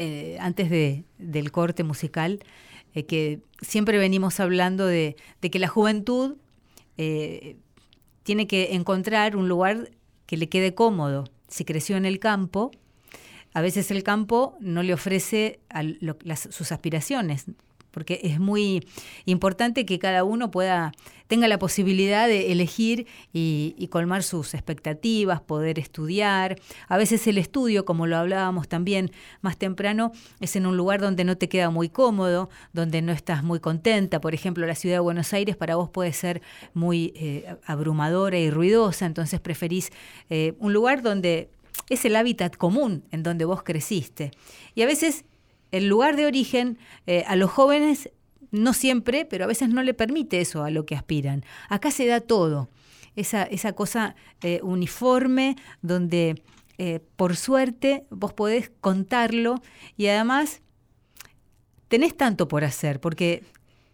eh, 0.00 0.36
antes 0.40 0.70
de, 0.70 1.04
del 1.18 1.52
corte 1.52 1.84
musical 1.84 2.40
eh, 2.94 3.04
que 3.04 3.40
siempre 3.60 3.98
venimos 3.98 4.40
hablando 4.40 4.86
de, 4.86 5.14
de 5.42 5.50
que 5.50 5.58
la 5.58 5.68
juventud 5.68 6.36
eh, 6.96 7.56
tiene 8.24 8.46
que 8.46 8.74
encontrar 8.74 9.36
un 9.36 9.48
lugar 9.48 9.90
que 10.26 10.36
le 10.36 10.48
quede 10.48 10.74
cómodo. 10.74 11.24
Si 11.48 11.64
creció 11.64 11.96
en 11.96 12.04
el 12.06 12.18
campo, 12.18 12.70
a 13.54 13.60
veces 13.60 13.90
el 13.90 14.02
campo 14.02 14.56
no 14.60 14.82
le 14.82 14.94
ofrece 14.94 15.60
las- 16.24 16.48
sus 16.50 16.72
aspiraciones, 16.72 17.46
porque 17.90 18.20
es 18.22 18.40
muy 18.40 18.86
importante 19.24 19.86
que 19.86 19.98
cada 19.98 20.24
uno 20.24 20.50
pueda 20.50 20.92
tenga 21.30 21.46
la 21.46 21.60
posibilidad 21.60 22.26
de 22.26 22.50
elegir 22.50 23.06
y, 23.32 23.86
colmar 23.92 24.24
sus 24.24 24.52
expectativas, 24.52 25.40
poder 25.40 25.78
estudiar. 25.78 26.56
A 26.88 26.96
veces 26.96 27.24
el 27.28 27.38
estudio, 27.38 27.84
como 27.84 28.08
lo 28.08 28.16
hablábamos 28.16 28.66
también 28.66 29.12
más 29.40 29.56
temprano, 29.56 30.10
es 30.40 30.56
en 30.56 30.66
un 30.66 30.76
lugar 30.76 31.00
donde 31.00 31.22
no 31.22 31.38
te 31.38 31.48
queda 31.48 31.70
muy 31.70 31.88
cómodo, 31.88 32.50
donde 32.72 33.00
no 33.00 33.12
estás 33.12 33.44
muy 33.44 33.60
contenta. 33.60 34.20
Por 34.20 34.34
ejemplo, 34.34 34.66
la 34.66 34.74
ciudad 34.74 34.96
de 34.96 35.00
Buenos 35.00 35.32
Aires 35.32 35.56
para 35.56 35.76
vos 35.76 35.88
puede 35.88 36.12
ser 36.12 36.42
muy 36.74 37.12
eh, 37.14 37.54
abrumadora 37.64 38.36
y 38.36 38.50
ruidosa, 38.50 39.06
entonces 39.06 39.38
preferís 39.38 39.92
eh, 40.30 40.54
un 40.58 40.72
lugar 40.72 41.00
donde 41.00 41.48
es 41.88 42.04
el 42.04 42.16
hábitat 42.16 42.56
común 42.56 43.04
en 43.12 43.22
donde 43.22 43.44
vos 43.44 43.62
creciste. 43.62 44.32
Y 44.74 44.82
a 44.82 44.86
veces 44.86 45.24
el 45.72 45.88
lugar 45.88 46.16
de 46.16 46.26
origen 46.26 46.78
eh, 47.06 47.24
a 47.26 47.36
los 47.36 47.50
jóvenes 47.50 48.10
no 48.50 48.72
siempre, 48.72 49.24
pero 49.24 49.44
a 49.44 49.48
veces 49.48 49.68
no 49.68 49.82
le 49.82 49.94
permite 49.94 50.40
eso 50.40 50.64
a 50.64 50.70
lo 50.70 50.84
que 50.86 50.96
aspiran. 50.96 51.44
Acá 51.68 51.90
se 51.90 52.06
da 52.06 52.20
todo, 52.20 52.68
esa, 53.16 53.44
esa 53.44 53.72
cosa 53.72 54.16
eh, 54.42 54.60
uniforme 54.62 55.56
donde 55.82 56.42
eh, 56.78 57.00
por 57.16 57.36
suerte 57.36 58.04
vos 58.10 58.32
podés 58.32 58.70
contarlo 58.80 59.62
y 59.96 60.06
además 60.06 60.62
tenés 61.88 62.16
tanto 62.16 62.48
por 62.48 62.64
hacer, 62.64 63.00
porque 63.00 63.44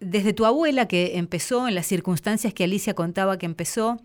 desde 0.00 0.32
tu 0.32 0.44
abuela 0.44 0.86
que 0.86 1.16
empezó 1.16 1.68
en 1.68 1.74
las 1.74 1.86
circunstancias 1.86 2.54
que 2.54 2.64
Alicia 2.64 2.94
contaba 2.94 3.38
que 3.38 3.46
empezó, 3.46 3.98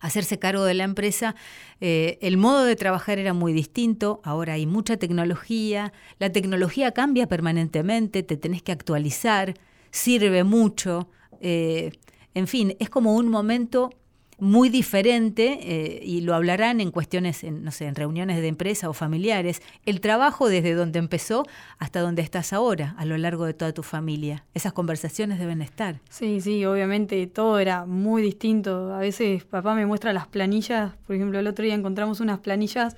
hacerse 0.00 0.38
cargo 0.38 0.64
de 0.64 0.74
la 0.74 0.84
empresa, 0.84 1.34
eh, 1.80 2.18
el 2.20 2.36
modo 2.36 2.64
de 2.64 2.76
trabajar 2.76 3.18
era 3.18 3.32
muy 3.32 3.52
distinto, 3.52 4.20
ahora 4.24 4.54
hay 4.54 4.66
mucha 4.66 4.96
tecnología, 4.96 5.92
la 6.18 6.30
tecnología 6.30 6.92
cambia 6.92 7.26
permanentemente, 7.26 8.22
te 8.22 8.36
tenés 8.36 8.62
que 8.62 8.72
actualizar, 8.72 9.54
sirve 9.90 10.44
mucho, 10.44 11.08
eh, 11.40 11.92
en 12.34 12.46
fin, 12.46 12.76
es 12.78 12.90
como 12.90 13.14
un 13.14 13.28
momento 13.28 13.90
muy 14.38 14.68
diferente 14.68 15.58
eh, 15.62 16.00
y 16.04 16.20
lo 16.20 16.34
hablarán 16.34 16.80
en 16.80 16.90
cuestiones, 16.90 17.42
en, 17.42 17.64
no 17.64 17.72
sé, 17.72 17.86
en 17.86 17.96
reuniones 17.96 18.40
de 18.40 18.46
empresa 18.46 18.88
o 18.88 18.92
familiares, 18.92 19.62
el 19.84 20.00
trabajo 20.00 20.48
desde 20.48 20.74
donde 20.74 21.00
empezó 21.00 21.44
hasta 21.78 22.00
donde 22.00 22.22
estás 22.22 22.52
ahora, 22.52 22.94
a 22.98 23.04
lo 23.04 23.18
largo 23.18 23.44
de 23.46 23.54
toda 23.54 23.72
tu 23.72 23.82
familia. 23.82 24.44
Esas 24.54 24.72
conversaciones 24.72 25.38
deben 25.38 25.60
estar. 25.60 26.00
Sí, 26.08 26.40
sí, 26.40 26.64
obviamente 26.64 27.26
todo 27.26 27.58
era 27.58 27.84
muy 27.84 28.22
distinto. 28.22 28.94
A 28.94 28.98
veces 28.98 29.44
papá 29.44 29.74
me 29.74 29.86
muestra 29.86 30.12
las 30.12 30.28
planillas, 30.28 30.94
por 31.06 31.16
ejemplo, 31.16 31.38
el 31.40 31.46
otro 31.46 31.64
día 31.64 31.74
encontramos 31.74 32.20
unas 32.20 32.38
planillas 32.38 32.96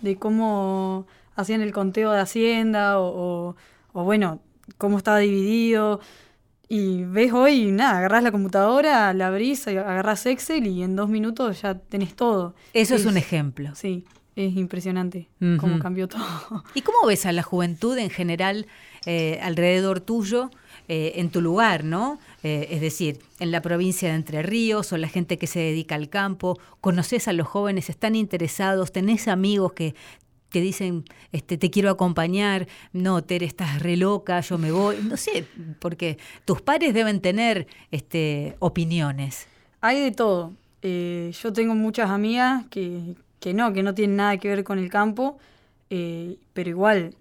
de 0.00 0.16
cómo 0.16 1.06
hacían 1.36 1.60
el 1.60 1.72
conteo 1.72 2.12
de 2.12 2.20
Hacienda 2.20 2.98
o, 2.98 3.50
o, 3.52 3.56
o 3.92 4.04
bueno, 4.04 4.40
cómo 4.78 4.98
estaba 4.98 5.18
dividido. 5.18 6.00
Y 6.68 7.04
ves 7.04 7.32
hoy, 7.32 7.70
nada, 7.70 7.98
agarrás 7.98 8.22
la 8.22 8.30
computadora, 8.30 9.14
la 9.14 9.28
abrís, 9.28 9.66
agarrás 9.66 10.26
Excel 10.26 10.66
y 10.66 10.82
en 10.82 10.96
dos 10.96 11.08
minutos 11.08 11.62
ya 11.62 11.74
tenés 11.74 12.14
todo. 12.14 12.54
Eso 12.74 12.94
es, 12.94 13.06
un 13.06 13.16
ejemplo. 13.16 13.74
Sí, 13.74 14.04
es 14.36 14.54
impresionante 14.54 15.28
cómo 15.58 15.78
cambió 15.78 16.08
todo. 16.08 16.64
¿Y 16.74 16.82
cómo 16.82 17.06
ves 17.06 17.24
a 17.24 17.32
la 17.32 17.42
juventud 17.42 17.96
en 17.96 18.10
general 18.10 18.66
eh, 19.06 19.38
alrededor 19.42 20.00
tuyo, 20.00 20.50
eh, 20.88 21.14
en 21.16 21.30
tu 21.30 21.40
lugar, 21.40 21.84
¿no? 21.84 22.18
Eh, 22.42 22.68
es 22.70 22.80
decir, 22.82 23.20
en 23.40 23.50
la 23.50 23.62
provincia 23.62 24.10
de 24.10 24.14
Entre 24.16 24.42
Ríos 24.42 24.92
o 24.92 24.98
la 24.98 25.08
gente 25.08 25.38
que 25.38 25.46
se 25.46 25.60
dedica 25.60 25.94
al 25.94 26.10
campo, 26.10 26.58
conoces 26.80 27.28
a 27.28 27.32
los 27.32 27.48
jóvenes, 27.48 27.88
están 27.88 28.14
interesados, 28.14 28.92
tenés 28.92 29.28
amigos 29.28 29.72
que 29.72 29.94
que 30.50 30.60
dicen, 30.60 31.04
este, 31.32 31.58
te 31.58 31.70
quiero 31.70 31.90
acompañar, 31.90 32.66
no, 32.92 33.22
Tere, 33.22 33.46
estás 33.46 33.82
re 33.82 33.96
loca, 33.96 34.40
yo 34.40 34.58
me 34.58 34.72
voy, 34.72 34.96
no 35.02 35.16
sé, 35.16 35.46
porque 35.78 36.18
tus 36.44 36.62
pares 36.62 36.94
deben 36.94 37.20
tener 37.20 37.66
este, 37.90 38.56
opiniones. 38.58 39.46
Hay 39.80 40.00
de 40.00 40.10
todo. 40.12 40.52
Eh, 40.82 41.32
yo 41.40 41.52
tengo 41.52 41.74
muchas 41.74 42.10
amigas 42.10 42.64
que, 42.70 43.14
que 43.40 43.54
no, 43.54 43.72
que 43.72 43.82
no 43.82 43.94
tienen 43.94 44.16
nada 44.16 44.36
que 44.38 44.48
ver 44.48 44.64
con 44.64 44.78
el 44.78 44.90
campo, 44.90 45.38
eh, 45.90 46.36
pero 46.52 46.70
igual 46.70 47.14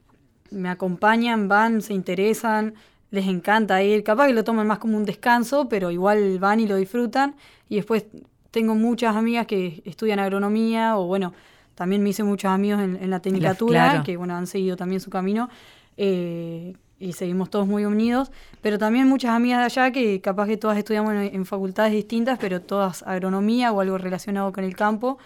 me 0.52 0.70
acompañan, 0.70 1.48
van, 1.48 1.82
se 1.82 1.94
interesan, 1.94 2.74
les 3.12 3.28
encanta 3.28 3.82
ir. 3.84 4.04
Capaz 4.04 4.28
que 4.28 4.34
lo 4.34 4.44
toman 4.44 4.68
más 4.68 4.80
como 4.80 4.98
un 4.98 5.06
descanso, 5.06 5.68
pero 5.70 5.92
igual 5.92 6.40
van 6.40 6.60
y 6.60 6.68
lo 6.68 6.76
disfrutan. 6.76 7.36
Y 7.70 7.76
después 7.76 8.06
tengo 8.52 8.76
muchas 8.76 9.16
amigas 9.16 9.46
que 9.48 9.82
estudian 9.86 10.20
agronomía 10.20 10.98
o 10.98 11.06
bueno, 11.06 11.34
también 11.78 12.02
me 12.04 12.10
hice 12.10 12.24
muchos 12.24 12.50
amigos 12.52 12.82
en, 12.82 12.98
en 13.02 13.10
la 13.10 13.20
tecnicatura, 13.22 13.90
claro. 13.90 14.04
que 14.04 14.18
bueno, 14.18 14.36
han 14.36 14.48
seguido 14.48 14.76
también 14.76 15.00
su 15.00 15.10
camino. 15.10 15.48
eh, 15.96 16.74
y 17.00 17.13
seguimos 17.13 17.52
todos 17.52 17.68
muy 17.68 17.86
unidos, 17.86 18.32
pero 18.63 18.80
también 18.80 19.08
muchas 19.08 19.30
amigas 19.30 19.60
de 19.60 19.66
allá 19.66 19.92
que 19.92 20.20
capaz 20.20 20.48
que 20.48 20.58
todas 20.58 20.80
estudiamos 20.80 21.13
en, 21.13 21.20
en 21.36 21.46
facultades 21.46 21.94
distintas, 21.94 22.40
pero 22.40 22.60
todas 22.60 23.04
agronomía 23.04 23.72
o 23.72 23.82
algo 23.82 24.00
relacionado 24.00 24.52
con 24.52 24.63
el 24.63 24.76
campo. 24.76 25.20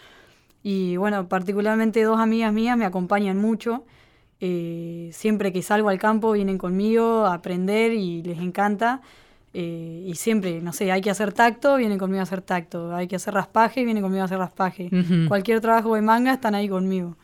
Y 0.64 0.98
bueno, 0.98 1.30
particularmente 1.30 2.04
dos 2.04 2.20
amigas 2.20 2.52
mías 2.52 2.76
me 2.78 2.84
acompañan 2.86 3.38
mucho. 3.38 3.86
Eh, 4.42 5.12
siempre 5.14 5.54
que 5.54 5.62
salgo 5.62 5.88
al 5.88 5.98
campo 5.98 6.34
vienen 6.34 6.58
conmigo 6.58 7.26
a 7.26 7.36
aprender 7.36 7.94
y 7.94 8.22
les 8.22 8.40
encanta. 8.40 9.00
Eh, 9.54 10.04
y 10.08 10.16
siempre, 10.16 10.62
no 10.62 10.72
sé, 10.72 10.92
hay 10.92 11.02
que 11.02 11.10
hacer 11.10 11.34
tacto, 11.34 11.76
vienen 11.76 11.98
conmigo 11.98 12.22
a 12.22 12.24
hacer 12.24 12.42
tacto. 12.42 12.96
Hay 12.96 13.08
que 13.08 13.18
hacer 13.18 13.34
raspaje, 13.34 13.84
vienen 13.84 14.04
conmigo 14.04 14.22
a 14.22 14.26
hacer 14.26 14.38
raspaje. 14.38 14.90
Cualquier 15.28 15.62
trabajo 15.62 15.96
de 15.96 16.02
manga 16.02 16.34
están 16.34 16.56
ahí 16.56 16.70
conmigo. 16.70 17.18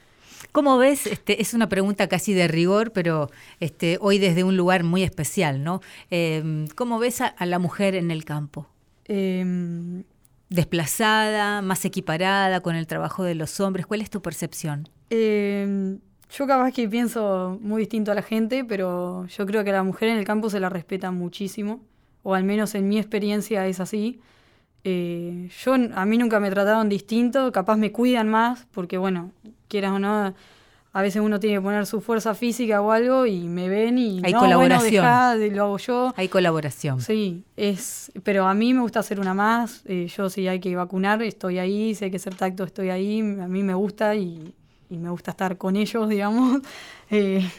¿Cómo 0.51 0.77
ves? 0.77 1.07
Este, 1.07 1.41
es 1.41 1.53
una 1.53 1.69
pregunta 1.69 2.07
casi 2.07 2.33
de 2.33 2.47
rigor, 2.47 2.91
pero 2.91 3.29
este, 3.59 3.97
hoy 4.01 4.17
desde 4.17 4.43
un 4.43 4.57
lugar 4.57 4.83
muy 4.83 5.03
especial, 5.03 5.63
¿no? 5.63 5.81
Em, 6.09 6.67
¿Cómo 6.69 6.99
ves 6.99 7.21
a, 7.21 7.33
la 7.45 7.59
mujer 7.59 7.95
en 7.95 8.11
el 8.11 8.25
campo? 8.25 8.67
Em, 9.05 10.03
¿Desplazada, 10.49 11.61
más 11.61 11.85
equiparada 11.85 12.61
con 12.61 12.75
el 12.75 12.87
trabajo 12.87 13.23
de 13.23 13.35
los 13.35 13.59
hombres? 13.59 13.85
¿Cuál 13.85 14.01
es 14.01 14.09
tu 14.09 14.21
percepción? 14.21 14.89
Em, 15.09 15.99
yo 16.29 16.47
capaz 16.47 16.71
que 16.71 16.87
pienso 16.87 17.57
muy 17.61 17.81
distinto 17.81 18.11
a 18.11 18.15
la 18.15 18.21
gente, 18.21 18.65
pero 18.65 19.25
yo 19.27 19.45
creo 19.45 19.63
que 19.63 19.69
a 19.69 19.73
la 19.73 19.83
mujer 19.83 20.09
en 20.09 20.17
el 20.17 20.25
campo 20.25 20.49
se 20.49 20.59
la 20.59 20.69
respeta 20.69 21.11
muchísimo, 21.11 21.81
o 22.27 22.35
al 22.35 22.43
menos 22.43 22.75
en 22.75 22.89
mi 22.89 22.97
experiencia 22.97 23.65
es 23.67 23.79
así. 23.79 24.19
Eh, 24.83 25.49
yo, 25.63 25.75
a 25.75 26.05
mí 26.05 26.17
nunca 26.17 26.41
me 26.41 26.49
trataron 26.49 26.89
distinto, 26.89 27.53
capaz 27.53 27.77
me 27.77 27.93
cuidan 27.93 28.27
más, 28.27 28.67
porque 28.71 28.97
bueno, 28.97 29.31
quieras 29.69 29.93
o 29.93 29.99
no, 29.99 30.33
a 30.91 31.01
veces 31.01 31.21
uno 31.21 31.39
tiene 31.39 31.55
que 31.55 31.61
poner 31.61 31.85
su 31.85 32.01
fuerza 32.01 32.35
física 32.35 32.81
o 32.81 32.91
algo 32.91 33.25
y 33.25 33.47
me 33.47 33.69
ven 33.69 33.97
y 33.97 34.21
hay 34.25 34.33
colaboración. 34.33 35.05
lo 35.55 35.63
hago 35.63 35.77
yo. 35.77 36.13
Hay 36.17 36.27
colaboración. 36.27 36.99
Sí, 36.99 37.45
es, 37.55 38.11
pero 38.23 38.45
a 38.45 38.53
mí 38.53 38.73
me 38.73 38.81
gusta 38.81 38.99
hacer 38.99 39.21
una 39.21 39.33
más. 39.33 39.83
Eh, 39.85 40.11
yo 40.13 40.29
si 40.29 40.49
hay 40.49 40.59
que 40.59 40.75
vacunar, 40.75 41.23
estoy 41.23 41.59
ahí, 41.59 41.95
si 41.95 42.03
hay 42.03 42.11
que 42.11 42.17
hacer 42.17 42.35
tacto, 42.35 42.65
estoy 42.65 42.89
ahí. 42.89 43.21
A 43.21 43.47
mí 43.47 43.63
me 43.63 43.73
gusta 43.73 44.15
y, 44.15 44.53
y 44.89 44.97
me 44.97 45.09
gusta 45.11 45.31
estar 45.31 45.57
con 45.57 45.77
ellos, 45.77 46.09
digamos. 46.09 46.61
Eh, 47.09 47.49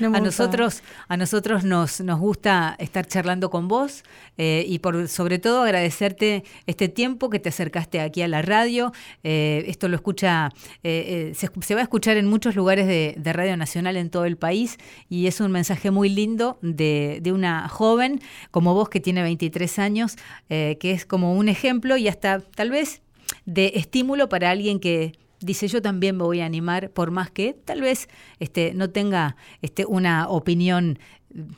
a 0.00 0.20
nosotros, 0.20 0.82
a 1.08 1.16
nosotros 1.16 1.64
nos, 1.64 2.00
nos 2.00 2.18
gusta 2.18 2.76
estar 2.78 3.06
charlando 3.06 3.50
con 3.50 3.68
vos 3.68 4.04
eh, 4.36 4.64
y 4.68 4.78
por 4.78 5.08
sobre 5.08 5.38
todo 5.38 5.62
agradecerte 5.62 6.44
este 6.66 6.88
tiempo 6.88 7.30
que 7.30 7.38
te 7.38 7.48
acercaste 7.48 8.00
aquí 8.00 8.22
a 8.22 8.28
la 8.28 8.42
radio. 8.42 8.92
Eh, 9.24 9.64
esto 9.66 9.88
lo 9.88 9.96
escucha, 9.96 10.50
eh, 10.82 11.32
se, 11.34 11.74
va 11.74 11.80
a 11.80 11.84
escuchar 11.84 12.16
en 12.16 12.26
muchos 12.26 12.54
lugares 12.56 12.86
de, 12.86 13.32
Radio 13.32 13.56
Nacional 13.56 13.96
en 13.96 14.08
todo 14.08 14.24
el 14.24 14.38
país 14.38 14.78
y 15.10 15.26
es 15.26 15.40
un 15.40 15.52
mensaje 15.52 15.90
muy 15.90 16.08
lindo 16.08 16.58
de, 16.62 17.18
de 17.22 17.30
una 17.30 17.68
joven 17.68 18.20
como 18.50 18.72
vos 18.72 18.88
que 18.88 19.00
tiene 19.00 19.22
23 19.22 19.78
años, 19.78 20.16
que 20.48 20.78
es 20.80 21.04
como 21.04 21.34
un 21.34 21.48
ejemplo 21.48 21.98
y 21.98 22.08
hasta 22.08 22.40
tal 22.40 22.70
vez 22.70 23.02
de 23.44 23.72
estímulo 23.74 24.28
para 24.28 24.50
alguien 24.50 24.80
que 24.80 25.12
dice 25.40 25.68
yo 25.68 25.82
también 25.82 26.16
me 26.16 26.24
voy 26.24 26.40
a 26.40 26.46
animar, 26.46 26.90
por 26.90 27.10
más 27.10 27.30
que 27.30 27.54
tal 27.64 27.80
vez 27.80 28.08
este, 28.40 28.74
no 28.74 28.90
tenga 28.90 29.36
este, 29.62 29.84
una 29.86 30.28
opinión 30.28 30.98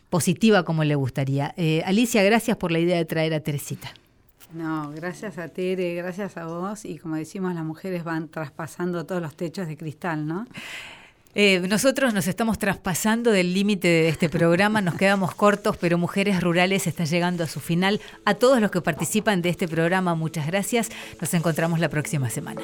positiva 0.08 0.64
como 0.64 0.84
le 0.84 0.94
gustaría. 0.94 1.54
Eh, 1.56 1.82
Alicia, 1.84 2.22
gracias 2.22 2.56
por 2.56 2.72
la 2.72 2.78
idea 2.78 2.96
de 2.96 3.04
traer 3.04 3.34
a 3.34 3.40
Teresita. 3.40 3.92
No, 4.52 4.90
gracias 4.90 5.38
a 5.38 5.48
Tere, 5.48 5.94
gracias 5.94 6.36
a 6.36 6.46
vos 6.46 6.84
y 6.84 6.98
como 6.98 7.14
decimos, 7.14 7.54
las 7.54 7.64
mujeres 7.64 8.02
van 8.02 8.28
traspasando 8.28 9.06
todos 9.06 9.22
los 9.22 9.36
techos 9.36 9.68
de 9.68 9.76
cristal, 9.76 10.26
¿no? 10.26 10.46
Eh, 11.36 11.60
nosotros 11.68 12.12
nos 12.12 12.26
estamos 12.26 12.58
traspasando 12.58 13.30
del 13.30 13.54
límite 13.54 13.86
de 13.86 14.08
este 14.08 14.28
programa, 14.28 14.80
nos 14.80 14.96
quedamos 14.96 15.32
cortos, 15.36 15.76
pero 15.76 15.96
Mujeres 15.96 16.40
Rurales 16.40 16.88
está 16.88 17.04
llegando 17.04 17.44
a 17.44 17.46
su 17.46 17.60
final. 17.60 18.00
A 18.24 18.34
todos 18.34 18.60
los 18.60 18.72
que 18.72 18.80
participan 18.80 19.40
de 19.40 19.50
este 19.50 19.68
programa, 19.68 20.16
muchas 20.16 20.48
gracias. 20.48 20.90
Nos 21.20 21.32
encontramos 21.34 21.78
la 21.78 21.88
próxima 21.88 22.30
semana. 22.30 22.62